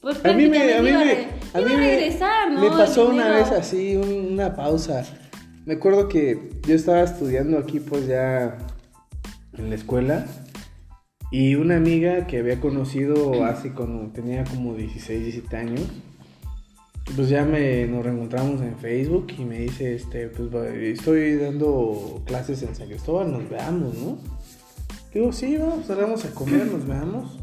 [0.02, 2.60] Pues A mí me, a mí prácticamente iba me, re- a mí regresar, ¿no?
[2.62, 5.04] me pasó una vez así, un- una pausa.
[5.65, 8.58] Me acuerdo que yo estaba estudiando aquí pues ya
[9.58, 10.26] en la escuela
[11.32, 15.82] y una amiga que había conocido hace cuando tenía como 16, 17 años,
[17.16, 22.63] pues ya me nos reencontramos en Facebook y me dice, este, pues estoy dando clases
[22.63, 24.18] en San Cristóbal, nos veamos, ¿no?
[25.13, 27.38] Digo, sí, vamos, salgamos a comer, nos veamos.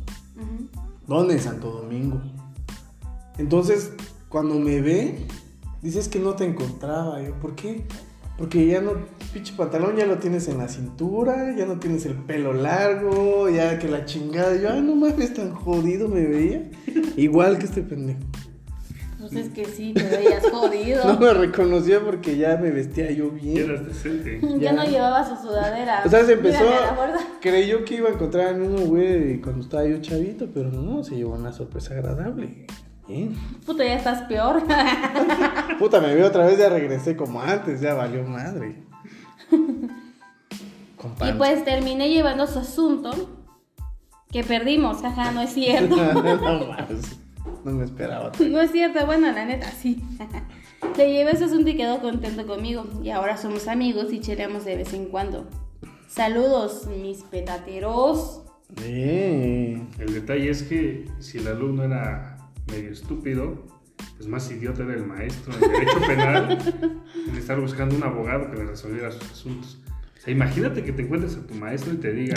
[1.07, 1.35] ¿Dónde?
[1.35, 2.21] En Santo Domingo.
[3.39, 3.93] Entonces,
[4.29, 5.19] cuando me ve,
[5.83, 7.23] dices que no te encontraba.
[7.23, 7.85] Yo, ¿por qué?
[8.37, 8.93] Porque ya no,
[9.33, 13.79] pinche pantalón ya lo tienes en la cintura, ya no tienes el pelo largo, ya
[13.79, 14.57] que la chingada.
[14.57, 16.71] Yo, ay, no mames, tan jodido me veía.
[17.17, 18.21] Igual que este pendejo.
[19.21, 21.05] Pues es que sí, te veías jodido.
[21.13, 23.71] No me reconocía porque ya me vestía yo Ya bien.
[23.71, 24.41] eras decente.
[24.43, 24.73] ya, ya.
[24.73, 26.03] no llevaba su sudadera.
[26.07, 26.65] O sea, se empezó.
[27.41, 31.17] Creyó que iba a encontrar al mismo güey cuando estaba yo chavito, pero no, se
[31.17, 32.67] llevó una sorpresa agradable.
[33.07, 33.35] Bien.
[33.67, 34.63] Puta, ya estás peor.
[35.79, 38.83] Puta, me veo otra vez, ya regresé como antes, ya valió madre.
[41.29, 43.11] Y pues terminé llevando su asunto.
[44.31, 45.97] Que perdimos, jaja, no es cierto.
[45.97, 47.19] no más.
[47.65, 48.33] No me esperaba.
[48.41, 50.03] No es cierto, bueno, la neta, sí.
[50.97, 52.87] Le llevé ese asunto y quedó contento conmigo.
[53.03, 55.49] Y ahora somos amigos y cheleamos de vez en cuando.
[56.09, 58.43] Saludos, mis petateros.
[58.83, 59.89] Bien.
[59.99, 62.39] El detalle es que si el alumno era
[62.71, 63.67] medio estúpido,
[64.17, 66.59] pues más idiota era el maestro en derecho penal
[67.29, 69.79] en estar buscando un abogado que le resolviera sus asuntos.
[70.19, 72.35] O sea, imagínate que te encuentres a tu maestro y te diga,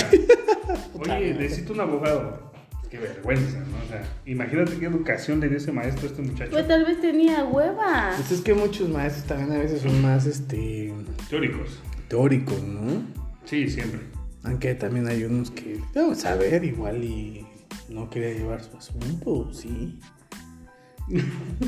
[0.94, 2.53] oye, necesito un abogado.
[2.94, 3.84] Qué vergüenza, ¿no?
[3.84, 6.52] O sea, imagínate qué educación le dio ese maestro a este muchacho.
[6.52, 8.12] Pues tal vez tenía hueva.
[8.16, 10.94] Pues es que muchos maestros también a veces son más este
[11.28, 11.80] Teóricos.
[12.08, 13.02] teóricos, ¿no?
[13.46, 14.02] Sí, siempre.
[14.44, 17.44] Aunque también hay unos que deben saber igual y
[17.90, 20.00] no quería llevar su asunto, sí.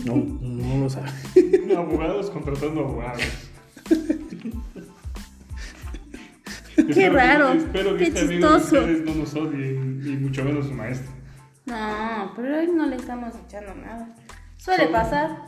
[0.06, 1.10] No, no lo sabe.
[1.76, 3.24] Abogados contratando abogados.
[6.94, 8.80] Qué raro, Espero que qué este amigo de chistoso.
[8.82, 11.15] ustedes no nos odie, y mucho menos su maestro.
[11.66, 14.14] No, pero hoy no le estamos echando nada.
[14.58, 15.46] Suele pasar.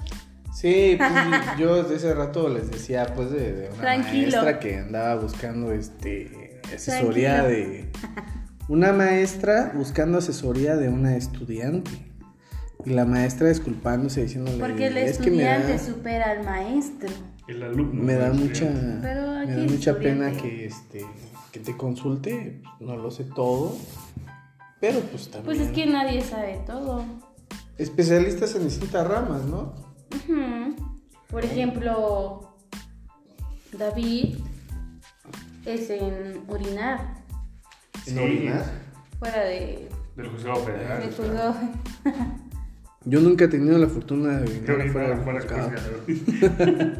[0.53, 4.31] Sí, pues yo desde ese rato les decía pues de, de una Tranquilo.
[4.37, 7.67] maestra que andaba buscando este asesoría Tranquilo.
[7.67, 7.91] de
[8.67, 11.91] una maestra buscando asesoría de una estudiante.
[12.85, 17.09] Y la maestra disculpándose diciéndole Porque el es que me estudiante da, supera al maestro.
[17.47, 18.03] El alumno.
[18.03, 18.99] me da mucha estudiante.
[19.01, 20.41] Pero me da mucha pena estudiante.
[20.57, 21.05] que este
[21.51, 23.75] que te consulte, no lo sé todo,
[24.79, 27.03] pero pues también Pues es que nadie sabe todo.
[27.77, 29.73] especialistas en distintas ramas, ¿no?
[30.15, 30.75] Ujú.
[31.29, 32.55] Por ejemplo,
[33.77, 34.37] David
[35.65, 37.23] es en orinar
[38.07, 38.19] En Sí.
[38.19, 38.63] orinar.
[39.19, 41.01] fuera de, Del juzgado federal.
[41.01, 41.55] de o sea, juzgado.
[43.05, 45.71] Yo nunca he tenido la fortuna de orinar fuera del juzgado.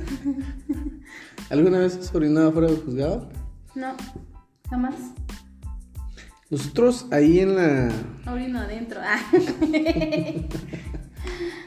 [1.50, 3.30] ¿Alguna vez has orinado fuera del juzgado?
[3.76, 3.96] No,
[4.70, 4.96] jamás.
[6.50, 7.92] Nosotros ahí en la...
[8.32, 9.02] Orino adentro.
[9.04, 9.20] Ah.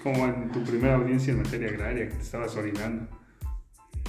[0.03, 3.07] Como en tu primera audiencia en materia agraria, que te estabas orinando.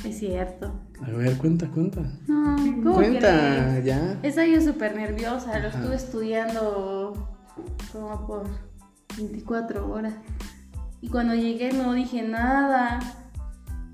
[0.06, 0.74] Es cierto.
[1.06, 2.02] A ver, cuenta, cuenta.
[2.28, 3.86] No, ¿cómo Cuenta, crees?
[3.86, 4.20] ya.
[4.24, 5.78] Estaba yo súper nerviosa, lo Ajá.
[5.78, 7.30] estuve estudiando
[7.92, 8.48] como por
[9.18, 10.14] 24 horas.
[11.02, 13.00] Y cuando llegué no dije nada,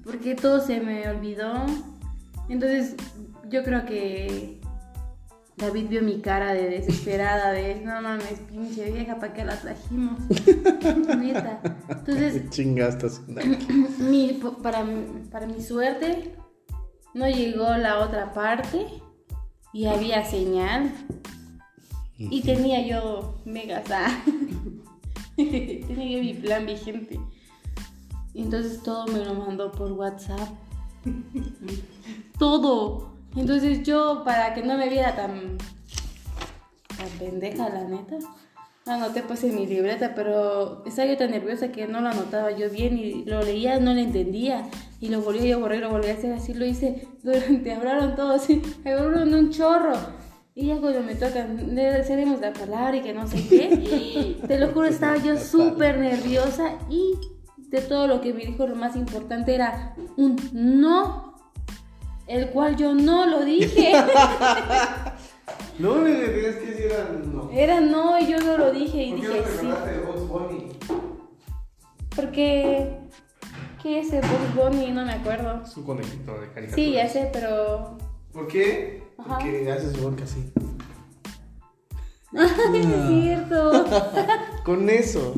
[0.03, 1.65] porque todo se me olvidó.
[2.47, 2.95] Entonces
[3.49, 4.56] yo creo que
[5.57, 10.19] David vio mi cara de desesperada, de no mames, pinche vieja, ¿para qué la trajimos?
[11.17, 11.61] Neta.
[11.89, 13.73] Entonces ¿Qué chingas estás haciendo aquí?
[14.03, 14.85] mi, para,
[15.31, 16.35] para mi suerte,
[17.15, 18.85] no llegó la otra parte
[19.73, 20.91] y había señal.
[22.19, 23.89] Y tenía yo megas.
[23.91, 24.23] ah.
[25.35, 27.19] tenía yo mi plan vigente.
[28.35, 30.49] Entonces todo me lo mandó por WhatsApp.
[32.37, 33.16] todo.
[33.35, 35.57] Entonces yo, para que no me viera tan,
[36.97, 38.17] tan pendeja, la neta,
[38.85, 42.69] anoté pues en mi libreta, pero estaba yo tan nerviosa que no lo anotaba yo
[42.69, 44.67] bien y lo leía, no lo entendía.
[44.99, 48.41] Y lo volví a borrar, lo volví a hacer así, lo hice durante, hablaron todos
[48.41, 49.93] así, hablaron un chorro.
[50.55, 52.03] Y ya cuando me tocan, le
[52.41, 57.13] la palabra y que no sé qué, te lo juro, estaba yo súper nerviosa y
[57.69, 61.26] de todo lo que me dijo, lo más importante era un no,
[62.27, 63.93] el cual yo no lo dije.
[65.79, 67.51] No le digas que si era no.
[67.51, 70.25] Era no y yo no lo dije y ¿Por qué dije no sí.
[70.27, 70.71] Bunny?
[72.15, 72.97] Porque.
[73.81, 74.91] ¿Qué es el Bugs Bunny?
[74.91, 75.61] No me acuerdo.
[75.63, 76.75] Es un conejito de caricatura.
[76.75, 77.97] Sí, ya sé, pero.
[78.33, 79.03] ¿Por qué?
[79.19, 79.37] Ajá.
[79.37, 80.51] Porque haces boca así.
[82.35, 83.85] Ay, no es cierto.
[84.65, 85.35] Con eso.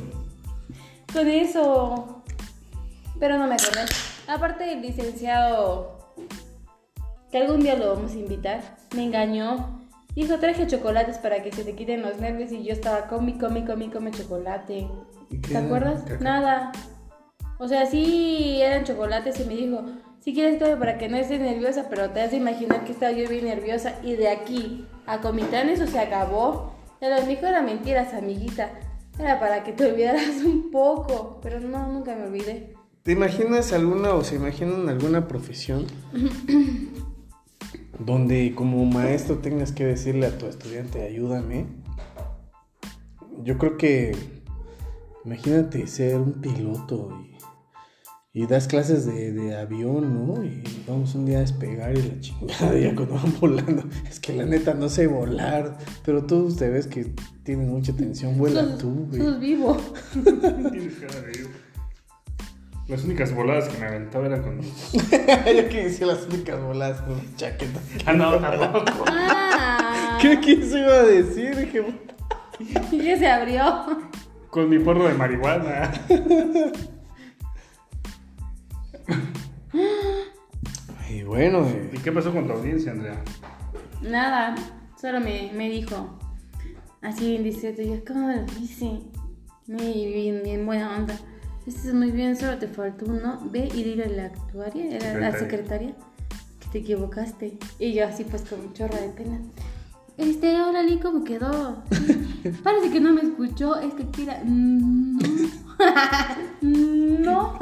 [1.12, 2.24] Con eso.
[3.20, 3.86] Pero no me acordé.
[4.28, 5.99] Aparte, el licenciado,
[7.32, 8.62] que algún día lo vamos a invitar,
[8.96, 9.80] me engañó.
[10.16, 13.64] Dijo, traje chocolates para que se te quiten los nervios y yo estaba comi, comi,
[13.66, 14.88] comi, come chocolate.
[15.30, 16.04] ¿Y qué ¿Te acuerdas?
[16.04, 16.24] Caca.
[16.24, 16.72] Nada.
[17.60, 19.84] O sea, sí eran chocolates y me dijo,
[20.20, 23.12] si quieres todo para que no estés nerviosa, pero te has de imaginar que estaba
[23.12, 26.74] yo bien nerviosa y de aquí a Comitán eso se acabó.
[27.02, 28.72] Ya lo dijo era mentiras, amiguita.
[29.20, 32.74] Era para que te olvidaras un poco, pero no, nunca me olvidé.
[33.04, 35.86] ¿Te imaginas alguna o se imaginan alguna profesión
[38.00, 41.66] donde como maestro tengas que decirle a tu estudiante, ayúdame?
[43.44, 44.16] Yo creo que,
[45.26, 47.10] imagínate ser un piloto
[48.34, 50.44] y, y das clases de, de avión, ¿no?
[50.44, 53.84] Y vamos un día a despegar y la chingada ya cuando van volando.
[54.10, 58.38] Es que la neta no sé volar, pero tú te ves que tienes mucha tensión,
[58.38, 59.22] vuela Sos- tú, güey.
[59.22, 59.78] sos vivo.
[60.14, 61.48] Tienes cara de ello.
[62.90, 64.62] Las únicas voladas que me aventaba eran con.
[64.64, 67.80] Yo que decía las únicas bolas con la chaqueta.
[68.08, 69.06] Ah, no, tampoco.
[69.08, 71.56] Ah, ¿Qué, ¿Qué se iba a decir?
[71.56, 71.86] Dije,
[73.04, 73.86] ya se abrió.
[74.50, 75.92] Con mi porro de marihuana.
[81.12, 83.22] y bueno, eh, ¿Y qué pasó con tu audiencia, Andrea?
[84.02, 84.56] Nada,
[85.00, 86.18] solo me, me dijo,
[87.04, 89.00] así bien discreto, yo, ¿cómo lo hice?
[89.68, 91.16] Muy bien, bien buena onda.
[91.94, 93.40] Muy bien, solo te faltó uno.
[93.52, 95.90] Ve y dile a la actuaria, era la Secretaria.
[95.90, 95.94] secretaria,
[96.60, 97.58] que te equivocaste.
[97.78, 99.40] Y yo así pues con chorra de pena.
[100.18, 101.84] Este, órale, ¿cómo quedó?
[102.64, 104.42] Parece que no me escuchó, es que quiera...
[104.44, 105.20] No.
[106.62, 107.60] no.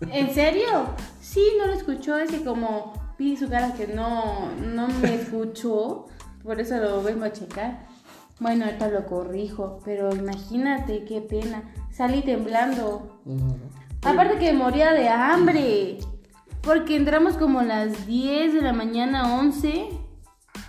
[0.00, 0.86] ¿En serio?
[1.20, 6.06] Sí, no lo escuchó, es que como vi su cara que no, no me escuchó,
[6.44, 7.86] por eso lo vengo a checar.
[8.38, 11.62] Bueno, ahorita lo corrijo, pero imagínate qué pena.
[11.92, 13.20] Salí temblando.
[13.24, 13.52] mm,
[14.04, 15.98] Aparte que moría de hambre.
[16.62, 19.88] Porque entramos como a las 10 de la mañana, 11,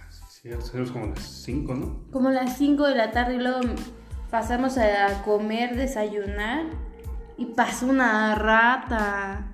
[0.10, 2.12] Sí, salimos como las 5, ¿no?
[2.12, 3.60] como a las 5 de la tarde y luego
[4.30, 6.66] pasamos a comer, desayunar
[7.38, 9.53] y pasó una rata.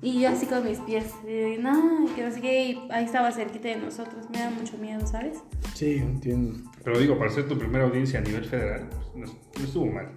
[0.00, 3.30] Y yo así con mis pies, eh, no, que no sé qué, y ahí estaba
[3.30, 5.38] cerquita de nosotros, me da mucho miedo, ¿sabes?
[5.74, 6.58] sí, entiendo.
[6.82, 10.08] Pero digo, para ser tu primera audiencia a nivel federal, pues, no, no estuvo mal.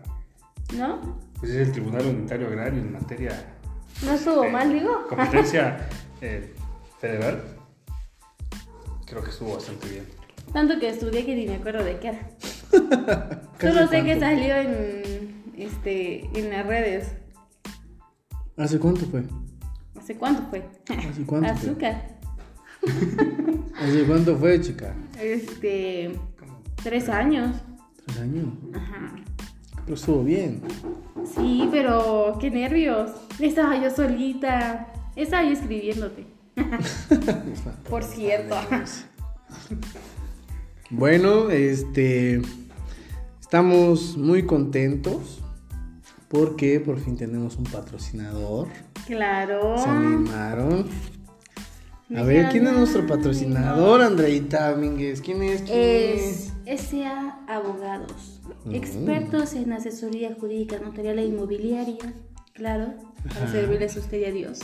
[0.77, 1.19] ¿No?
[1.39, 3.55] Pues es el Tribunal Unitario Agrario en materia.
[4.05, 5.07] No estuvo eh, mal, digo.
[5.07, 5.89] Competencia
[6.21, 6.53] eh,
[6.99, 7.43] federal.
[9.05, 10.05] Creo que estuvo bastante bien.
[10.53, 12.29] Tanto que estudié que ni me acuerdo de qué era.
[13.57, 17.15] ¿Casi Solo sé que salió en, este, en las redes.
[18.59, 19.23] ¿Hace cuánto fue?
[19.97, 20.69] ¿Hace cuánto fue?
[20.89, 21.69] ¿Hace cuánto fue?
[21.69, 22.19] Azúcar.
[23.81, 24.93] ¿Hace cuánto fue, chica?
[25.17, 26.19] Este,
[26.83, 27.55] tres años.
[28.05, 28.47] ¿Tres años?
[28.75, 29.15] Ajá.
[29.85, 30.61] Pero estuvo bien.
[31.33, 33.11] Sí, pero qué nervios.
[33.39, 34.87] Estaba yo solita.
[35.15, 36.25] Estaba yo escribiéndote.
[37.89, 38.57] Por cierto.
[40.89, 42.41] Bueno, este.
[43.39, 45.38] Estamos muy contentos
[46.29, 48.67] porque por fin tenemos un patrocinador.
[49.05, 49.77] Claro.
[49.77, 50.87] Se animaron.
[52.15, 55.21] A ver, ¿quién es nuestro "Ay, patrocinador, Andreita Domínguez?
[55.21, 55.61] ¿Quién es?
[55.61, 58.41] ¿Quién Es SA Abogados.
[58.65, 58.73] Mm.
[58.75, 62.13] Expertos en asesoría jurídica, notarial e inmobiliaria.
[62.53, 62.93] Claro,
[63.27, 63.51] para Ajá.
[63.51, 64.59] servirles a usted y a Dios.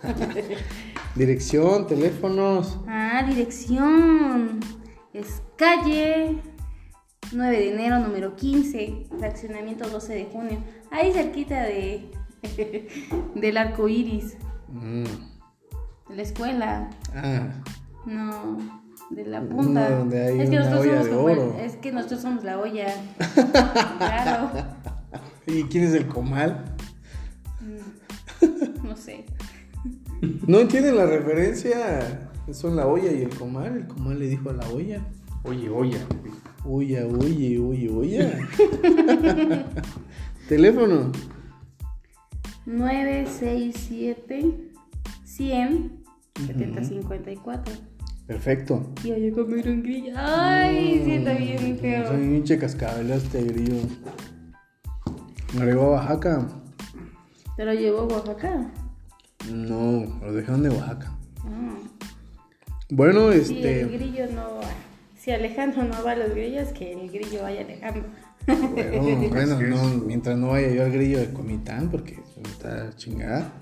[1.14, 2.78] Dirección, teléfonos.
[2.86, 4.60] Ah, dirección.
[5.12, 6.38] Es calle
[7.32, 10.58] 9 de enero, número 15, fraccionamiento 12 de junio.
[10.90, 12.10] Ahí cerquita de
[13.34, 14.36] del arco iris,
[14.70, 15.04] Mm,
[16.10, 16.90] de la escuela.
[17.14, 17.48] Ah,
[18.06, 18.58] No,
[19.10, 19.88] de la punta.
[19.90, 21.56] No, donde hay es que una nosotros olla somos de el- oro.
[21.60, 22.86] es que nosotros somos la olla.
[23.98, 24.50] claro.
[25.46, 26.64] ¿y quién es el comal?
[28.82, 29.24] No sé.
[30.46, 32.28] ¿No entienden la referencia?
[32.52, 33.76] Son la olla y el comal.
[33.78, 35.00] El comal le dijo a la olla.
[35.44, 35.98] Oye, oye.
[36.64, 38.32] Olla, oye, oye, oye.
[40.48, 41.12] Teléfono.
[42.66, 44.72] 967
[45.24, 46.04] 100
[46.46, 47.74] 7054.
[48.26, 48.92] Perfecto.
[49.04, 50.12] Y yo comer un grillo.
[50.16, 52.10] Ay, siento bien Soy feo.
[52.12, 53.82] un hinche cascabel este grillo.
[55.58, 56.46] Me llegó a Oaxaca.
[57.56, 58.70] ¿Te lo llevó a Oaxaca?
[59.52, 61.16] No, lo dejaron de Oaxaca.
[61.44, 61.76] Ah.
[62.90, 63.80] Bueno, Si este.
[63.82, 64.68] el grillo no va.
[65.16, 68.04] Si Alejandro no va a los grillos, que el grillo vaya Alejandro.
[68.48, 73.52] Bueno, bueno, no, mientras no vaya yo al grillo de Comitán, porque me está chingada.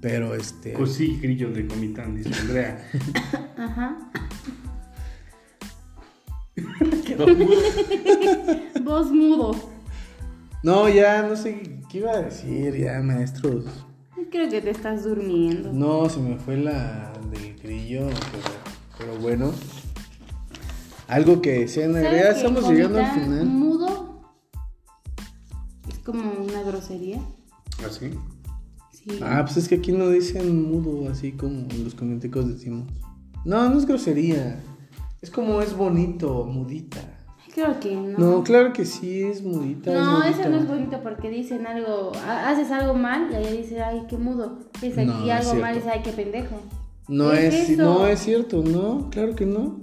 [0.00, 0.72] Pero este.
[0.72, 2.90] Pues sí, grillo de comitán, dice Andrea.
[3.56, 3.96] Ajá.
[7.06, 7.62] quedó mudo.
[8.82, 9.54] Voz mudo.
[10.64, 13.64] No, ya no sé qué iba a decir, ya, maestros.
[14.32, 15.72] Creo que te estás durmiendo.
[15.72, 18.44] No, se me fue la del grillo, pero,
[18.98, 19.52] pero bueno.
[21.06, 23.46] Algo que decían, ¿Sabes ya estamos llegando al final.
[26.92, 27.18] Grosería.
[27.86, 28.10] ¿Así?
[28.92, 29.18] Sí.
[29.22, 32.88] Ah, pues es que aquí no dicen mudo, así como los coménticos decimos.
[33.44, 34.60] No, no es grosería.
[35.20, 37.00] Es como es bonito, mudita.
[37.54, 38.18] Creo que no.
[38.18, 39.92] No, claro que sí, es mudita.
[39.92, 41.00] No, es eso no es bonito.
[41.02, 44.58] porque dicen algo, ha- haces algo mal y allá dice, ay, qué mudo.
[44.80, 46.56] Es aquí No, algo mal y ay, qué pendejo.
[47.08, 49.80] No ¿Qué es, no es cierto, no, claro que no.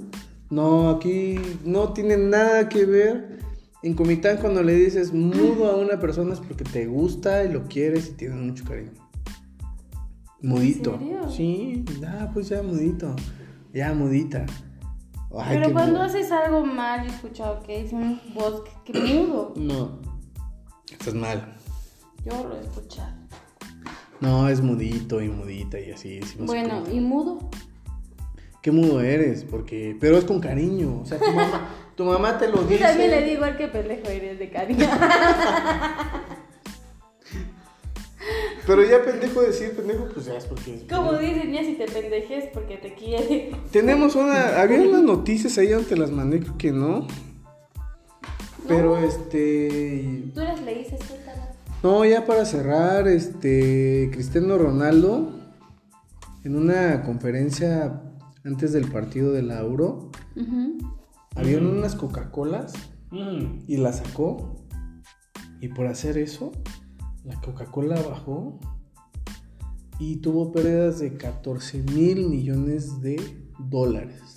[0.50, 3.40] No, aquí no tiene nada que ver.
[3.82, 7.64] En Comitán cuando le dices mudo a una persona es porque te gusta y lo
[7.64, 8.92] quieres y tienes mucho cariño.
[10.42, 10.98] Mudito.
[10.98, 11.30] serio?
[11.30, 13.16] Sí, ya, pues ya mudito.
[13.74, 14.46] Ya mudita.
[15.38, 19.54] Ay, Pero cuando haces algo mal, he escuchado que dicen vos, que, que mudo.
[19.56, 20.00] No.
[20.92, 21.56] Estás mal.
[22.26, 23.14] Yo lo he escuchado.
[24.20, 26.20] No, es mudito y mudita y así.
[26.40, 27.50] Bueno, ¿y mudo?
[28.62, 29.96] Qué mudo eres, porque.
[30.00, 31.00] Pero es con cariño.
[31.02, 31.70] O sea, tu mamá,
[32.00, 32.82] tu mamá te lo Yo dice.
[32.82, 34.88] también le digo al que pendejo eres de cariño.
[38.66, 40.76] Pero ya pendejo decir pendejo, pues ya es porque.
[40.76, 43.52] es Como dicen, ya si te pendejes porque te quiere.
[43.74, 44.62] Tenemos una.
[44.62, 47.06] Había unas noticias ahí, donde las mandé, creo que no.
[48.66, 50.24] Pero este.
[50.34, 51.50] Tú las leíste, suéltalas.
[51.84, 54.10] No, ya para cerrar, este.
[54.14, 55.34] Cristiano Ronaldo.
[56.46, 58.04] En una conferencia
[58.46, 60.12] antes del partido de la Euro.
[61.32, 61.40] Ujú.
[61.42, 62.74] Habían unas Coca-Colas.
[63.12, 63.64] Mm.
[63.68, 64.56] y la sacó.
[65.62, 66.52] Y por hacer eso,
[67.24, 68.60] la Coca-Cola bajó
[69.98, 73.16] y tuvo pérdidas de 14 mil millones de
[73.58, 74.36] dólares.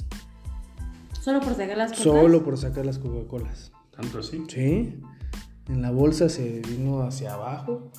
[1.20, 2.05] Solo por sacar las cosas.
[2.05, 3.72] Solo por sacar las Coca-Colas.
[3.90, 4.43] ¿Tanto así?
[4.49, 4.99] Sí.
[5.68, 7.93] En la bolsa se vino hacia abajo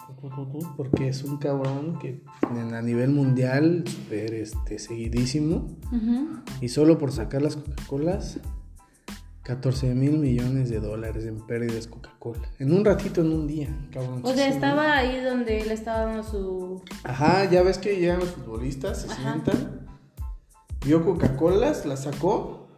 [0.75, 5.67] porque es un cabrón que en- a nivel mundial súper este, seguidísimo
[6.61, 8.39] y solo por sacar las Coca-Colas
[9.43, 12.49] 14 mil millones de dólares en pérdidas Coca-Cola.
[12.59, 14.21] En un ratito, en un día, cabrón.
[14.23, 16.81] O sea, estaba ahí donde él estaba dando su.
[17.03, 19.33] Ajá, ya ves que llegan los futbolistas, se Ajá.
[19.33, 19.85] sientan.
[20.85, 22.69] Vio Coca-Colas, la sacó.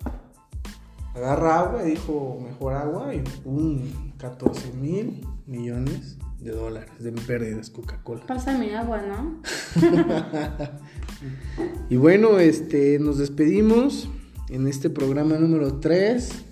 [1.14, 3.14] Agarra agua y dijo, mejor agua.
[3.14, 3.84] Y pum,
[4.18, 8.26] 14 mil millones de dólares de pérdidas Coca-Cola.
[8.26, 9.42] Pásame agua, ¿no?
[11.90, 14.10] Y bueno, este, nos despedimos
[14.50, 16.46] en este programa número 3.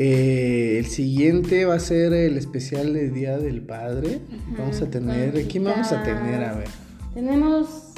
[0.00, 4.20] El siguiente va a ser el especial de Día del Padre.
[4.56, 6.44] Vamos a tener, ¿quién vamos a tener?
[6.44, 6.68] A ver,
[7.14, 7.92] Tenemos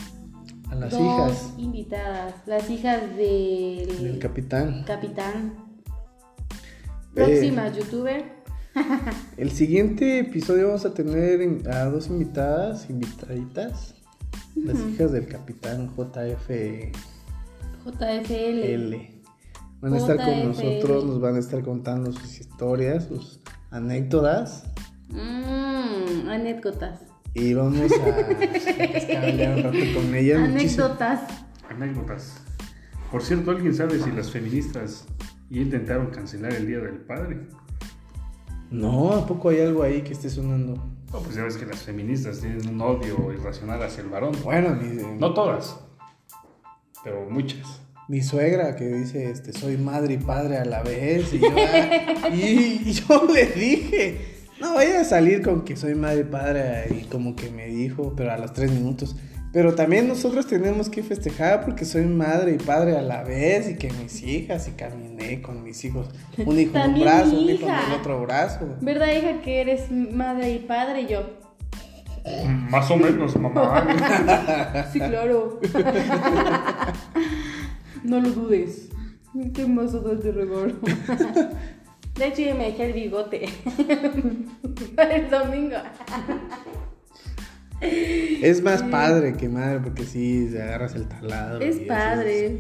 [0.71, 2.35] a las dos hijas invitadas.
[2.47, 4.85] Las hijas del, del capitán.
[4.87, 5.55] capitán.
[6.49, 7.13] Eh.
[7.15, 8.25] Próxima youtuber.
[9.37, 13.95] El siguiente episodio vamos a tener en- a dos invitadas, invitaditas.
[14.55, 16.93] Las hijas del capitán JFL.
[17.85, 19.20] JFL.
[19.81, 24.65] Van a estar con nosotros, nos van a estar contando sus historias, sus anécdotas.
[25.09, 27.01] Mmm, anécdotas.
[27.33, 30.41] Y vamos a escabear un rato con ellas.
[30.51, 31.21] Muchísimas- Anécdotas.
[31.71, 32.35] Anécdotas.
[33.11, 35.07] Por cierto, ¿alguien sabe si las feministas
[35.49, 37.49] ya intentaron cancelar el Día del Padre?
[38.71, 40.75] No, ¿a poco hay algo ahí que esté sonando?
[41.13, 44.33] No, pues ya ves que las feministas tienen un odio irracional hacia el varón.
[44.45, 44.77] Bueno,
[45.19, 45.77] No todas,
[47.03, 47.80] pero muchas.
[48.11, 51.33] Mi suegra que dice, este, soy madre y padre a la vez.
[51.33, 54.21] Y yo, ah, y- y yo le dije,
[54.61, 56.87] no vaya a salir con que soy madre y padre.
[56.91, 59.15] Y como que me dijo, pero a los tres minutos.
[59.53, 63.77] Pero también nosotros tenemos que festejar porque soy madre y padre a la vez y
[63.77, 66.09] que mis hijas y caminé con mis hijos.
[66.45, 68.77] Un hijo en un brazo, un hijo en el otro brazo.
[68.81, 71.03] ¿Verdad, hija, que eres madre y padre?
[71.03, 71.39] Y yo.
[72.71, 74.87] Más o menos, mamá.
[74.93, 75.59] Sí, claro.
[78.05, 78.89] no lo dudes.
[79.55, 80.75] ¿Qué más dudas de regalo?
[82.17, 83.49] De hecho, yo me dejé el bigote.
[84.97, 85.77] Para el domingo.
[87.81, 91.65] Es más padre que madre porque sí, te agarras el taladro.
[91.65, 92.59] Es padre.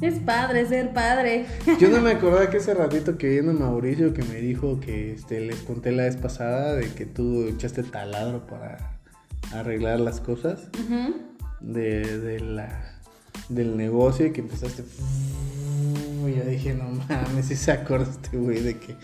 [0.00, 1.46] Es padre ser padre.
[1.78, 5.40] Yo no me acordaba que ese ratito que vino Mauricio que me dijo que este,
[5.40, 8.98] les conté la vez pasada de que tú echaste taladro para
[9.52, 10.68] arreglar las cosas
[11.60, 12.99] de, de la,
[13.48, 14.84] del negocio y que empezaste.
[16.26, 18.96] Y yo dije, no mames, si se acuerda este güey de que.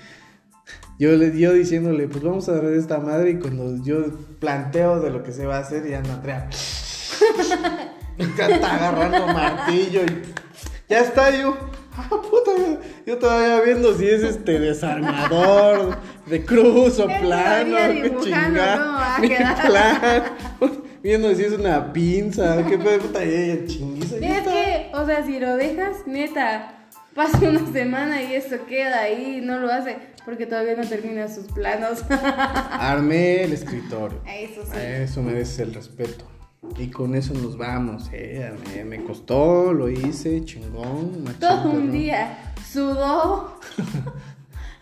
[0.99, 4.07] Yo, le, yo diciéndole, pues vamos a ver esta madre y cuando yo
[4.41, 6.49] planteo de lo que se va a hacer, ya no Andrea.
[8.19, 10.23] está agarrando martillo y
[10.89, 11.57] ya está yo.
[11.99, 12.51] Ah, puta,
[13.07, 15.97] yo- todavía viendo si es este desarmador,
[16.27, 18.77] de cruz o plano, qué chingada.
[18.79, 20.77] cómo va
[21.15, 21.23] a Mi quedar.
[21.23, 21.23] plan.
[21.23, 24.17] Viendo si es una pinza, qué pedo, puta, ella chinguiza.
[24.17, 26.73] Es que, o sea, si lo dejas, neta,
[27.15, 31.47] pasa una semana y eso queda ahí, no lo hace, porque todavía no termina sus
[31.53, 32.05] planos.
[32.11, 34.21] Armé el escritorio.
[34.27, 34.79] Eso sí.
[34.79, 36.25] Eso merece el respeto.
[36.79, 38.53] Y con eso nos vamos, eh.
[38.75, 41.23] Me, me costó, lo hice, chingón.
[41.23, 41.93] machín, Todo un perrón.
[41.93, 42.39] día
[42.73, 43.61] sudó,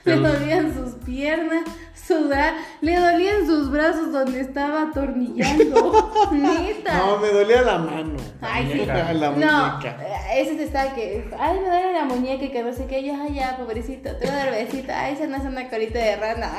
[0.04, 1.62] le dolían sus piernas,
[1.94, 6.28] sudar, le dolían sus brazos donde estaba atornillando.
[6.32, 6.98] Neta.
[6.98, 8.16] No, me dolía la mano.
[8.42, 8.84] Ay, sí.
[8.86, 9.96] La No, muñeca.
[10.02, 13.02] eh, ese te está que, ay, me duele la muñeca y que no sé qué,
[13.04, 15.98] yo, ay, ya, pobrecito, te voy a dar besito, ay, se me hace una carita
[15.98, 16.50] de rana.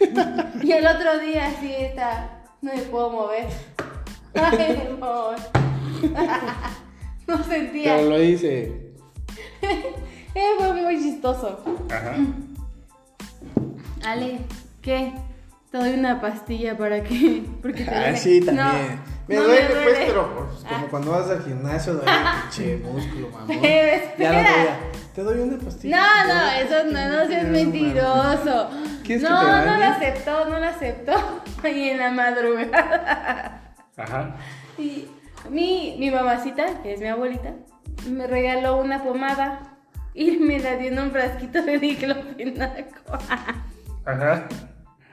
[0.62, 3.46] y el otro día sí está, no me puedo mover.
[4.34, 5.30] Ay, no.
[7.26, 7.96] no sentía.
[7.96, 8.92] Pero lo hice.
[9.62, 11.58] Eh, fue muy chistoso.
[11.90, 12.14] Ajá.
[14.04, 14.38] Ale,
[14.82, 15.12] ¿qué?
[15.70, 17.42] Te doy una pastilla para que.
[17.62, 19.00] Porque te Ah, sí, No, también.
[19.28, 20.04] me no duele, me pues, duele.
[20.06, 20.88] pero pues, como Ah.
[20.90, 23.46] cuando vas al gimnasio, duele el pinche músculo, mamón.
[23.48, 24.32] Pero Ya espera.
[24.32, 24.78] lo veía.
[25.14, 25.96] Te doy una pastilla.
[25.96, 28.70] No, no, doy eso no, no seas mentiroso.
[29.04, 31.12] ¿Quieres que no, te no lo aceptó, no lo aceptó.
[31.64, 33.74] Ahí en la madrugada.
[33.96, 34.36] Ajá.
[34.78, 35.08] Y
[35.50, 37.52] mi, mi mamacita, que es mi abuelita,
[38.08, 39.60] me regaló una pomada
[40.14, 43.18] y me la dio en un frasquito de diclofenaco.
[44.08, 44.48] Ajá.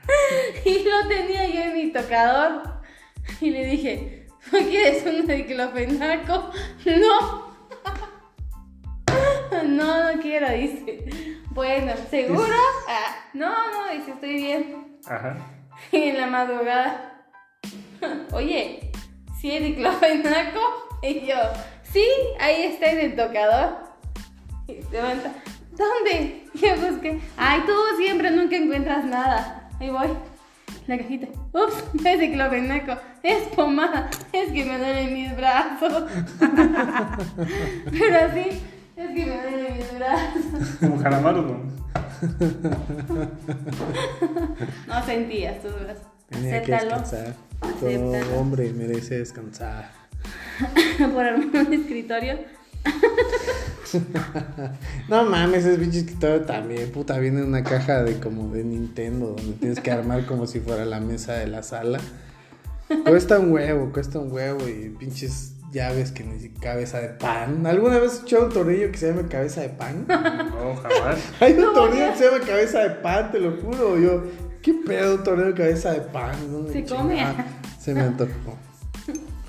[0.65, 2.63] y lo tenía yo en mi tocador.
[3.41, 6.51] Y le dije, ¿no quieres un diclofenaco?
[6.85, 7.55] No.
[9.65, 11.39] No, no quiero, dice.
[11.51, 12.55] Bueno, ¿seguro?
[12.87, 14.99] Ah, no, no, dice, estoy bien.
[15.07, 15.37] Ajá.
[15.91, 17.25] Y en la madrugada,
[18.31, 18.91] oye,
[19.39, 20.59] ¿sí hay diclofenaco?
[21.01, 21.35] Y yo,
[21.83, 22.05] sí,
[22.39, 23.77] ahí está en el tocador.
[24.67, 25.31] Y se levanta,
[25.77, 26.41] ¿dónde?
[26.55, 29.69] Y yo busqué, ay, tú siempre nunca encuentras nada.
[29.79, 30.07] Ahí voy,
[30.87, 31.27] la cajita.
[31.51, 36.03] Ups, es diclofenaco, es pomada, es que me duelen mis brazos.
[37.91, 38.61] Pero así,
[38.95, 40.77] es que me duelen mis brazos.
[40.79, 41.75] Como calamaro, ¿no?
[44.87, 46.03] No sentías tus brazos.
[46.29, 47.01] Tenía que Acéptalo.
[47.01, 47.35] descansar.
[47.61, 48.25] Acéptalo.
[48.25, 49.91] Todo hombre merece descansar.
[51.13, 52.39] por armar un escritorio.
[55.07, 59.35] No mames, ese pinche escritorio también, puta, viene en una caja de como de Nintendo,
[59.37, 61.99] donde tienes que armar como si fuera la mesa de la sala.
[63.05, 67.65] Cuesta un huevo, cuesta un huevo y pinches llaves que ni siquiera cabeza de pan.
[67.65, 70.05] ¿Alguna vez has escuchado un tornillo que se llama cabeza de pan?
[70.07, 71.19] No, jamás.
[71.39, 73.99] Hay un tornillo que se llama cabeza de pan, te lo juro.
[73.99, 74.23] Yo,
[74.61, 76.35] ¿qué pedo un tornillo de cabeza de pan?
[76.51, 77.03] ¿Dónde Se chingada?
[77.03, 77.25] come.
[77.79, 78.57] Se me antojó.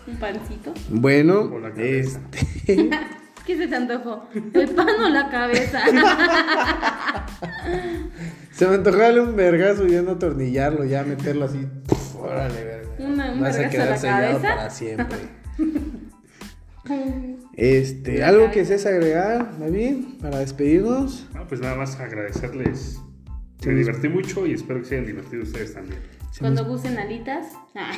[0.06, 0.72] Un pancito.
[0.88, 2.88] Bueno, este.
[3.46, 4.28] ¿Qué se te antojó?
[4.34, 5.80] ¿El pan o la cabeza?
[8.52, 11.66] Se me antojó darle un vergazo y ya no atornillarlo, ya meterlo así.
[11.86, 12.88] puf, órale, verga.
[12.98, 14.56] Una- un Vas a vergazo a quedar la sellado cabeza.
[14.56, 15.18] para siempre.
[17.54, 21.26] Este, ¿algo que desees agregar, David, para despedirnos?
[21.34, 23.00] No, pues nada más agradecerles.
[23.64, 25.98] Me divertí mucho y espero que se hayan divertido ustedes también.
[26.38, 27.46] Cuando gusten alitas.
[27.74, 27.90] Ah.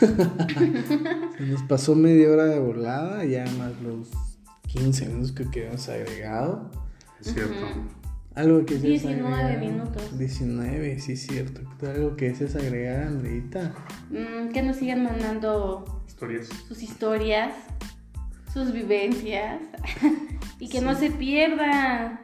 [1.38, 4.10] Se nos pasó media hora de volada, ya más los
[4.66, 6.70] 15 minutos creo que hemos agregado.
[7.20, 7.54] Es cierto.
[8.34, 9.58] Algo que desees 19 agregar.
[9.60, 10.18] minutos.
[10.18, 11.62] 19, sí, es cierto.
[11.86, 13.74] Algo que desees agregar, Andreita.
[14.10, 16.48] Mm, que nos sigan mandando Historias.
[16.68, 17.52] sus historias,
[18.52, 19.62] sus vivencias.
[20.60, 22.20] y que no se pierda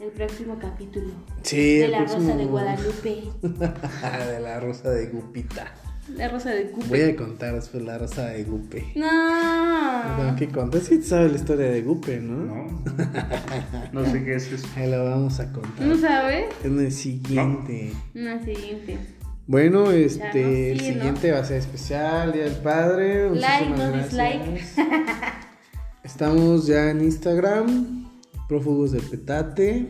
[0.00, 1.12] el próximo capítulo
[1.42, 3.22] Sí, de el la Rosa de Guadalupe.
[3.42, 5.72] de la rosa de Gupita.
[6.16, 7.10] La Rosa de Voy Gupe.
[7.12, 8.84] a contar después la rosa de Gupe.
[8.94, 10.34] Tengo No.
[10.36, 10.80] que contar.
[10.80, 12.44] Sí, tú sabes la historia de Gupe, ¿no?
[12.44, 12.82] ¿No?
[13.92, 14.66] No sé qué es eso.
[14.76, 15.86] Ahí la vamos a contar.
[15.86, 16.46] ¿No sabes?
[16.64, 17.92] En el siguiente.
[18.14, 18.98] Una siguiente.
[19.46, 23.30] Bueno, este, no, el siguiente va a ser especial, Día del Padre.
[23.34, 24.74] Like, no gracias.
[26.04, 28.10] Estamos ya en Instagram,
[28.48, 29.88] Prófugos del Petate.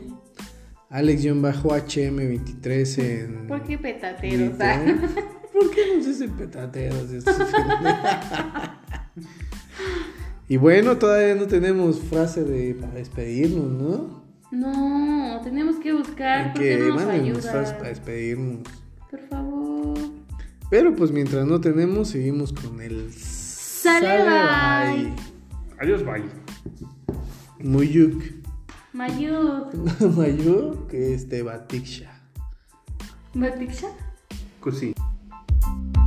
[0.90, 3.46] Alex-HM23 en.
[3.46, 4.52] ¿Por qué petateros?
[5.52, 7.10] ¿Por qué nos dicen petateros?
[7.10, 7.36] estos?
[10.48, 14.22] y bueno, todavía no tenemos frase de para despedirnos, ¿no?
[14.50, 17.40] No, tenemos que buscar porque que no nos ayuda.
[17.40, 18.68] frases para despedirnos.
[19.10, 19.98] Por favor.
[20.70, 25.12] Pero pues mientras no tenemos, seguimos con el Sale, bye.
[25.80, 26.24] Adiós, bye.
[27.58, 28.22] Muyuk.
[28.92, 29.72] Mayuk.
[30.16, 32.10] Mayuk, este Batiksha.
[33.34, 33.88] ¿Batiksha?
[34.60, 34.94] Cusi.
[35.62, 36.01] Thank you.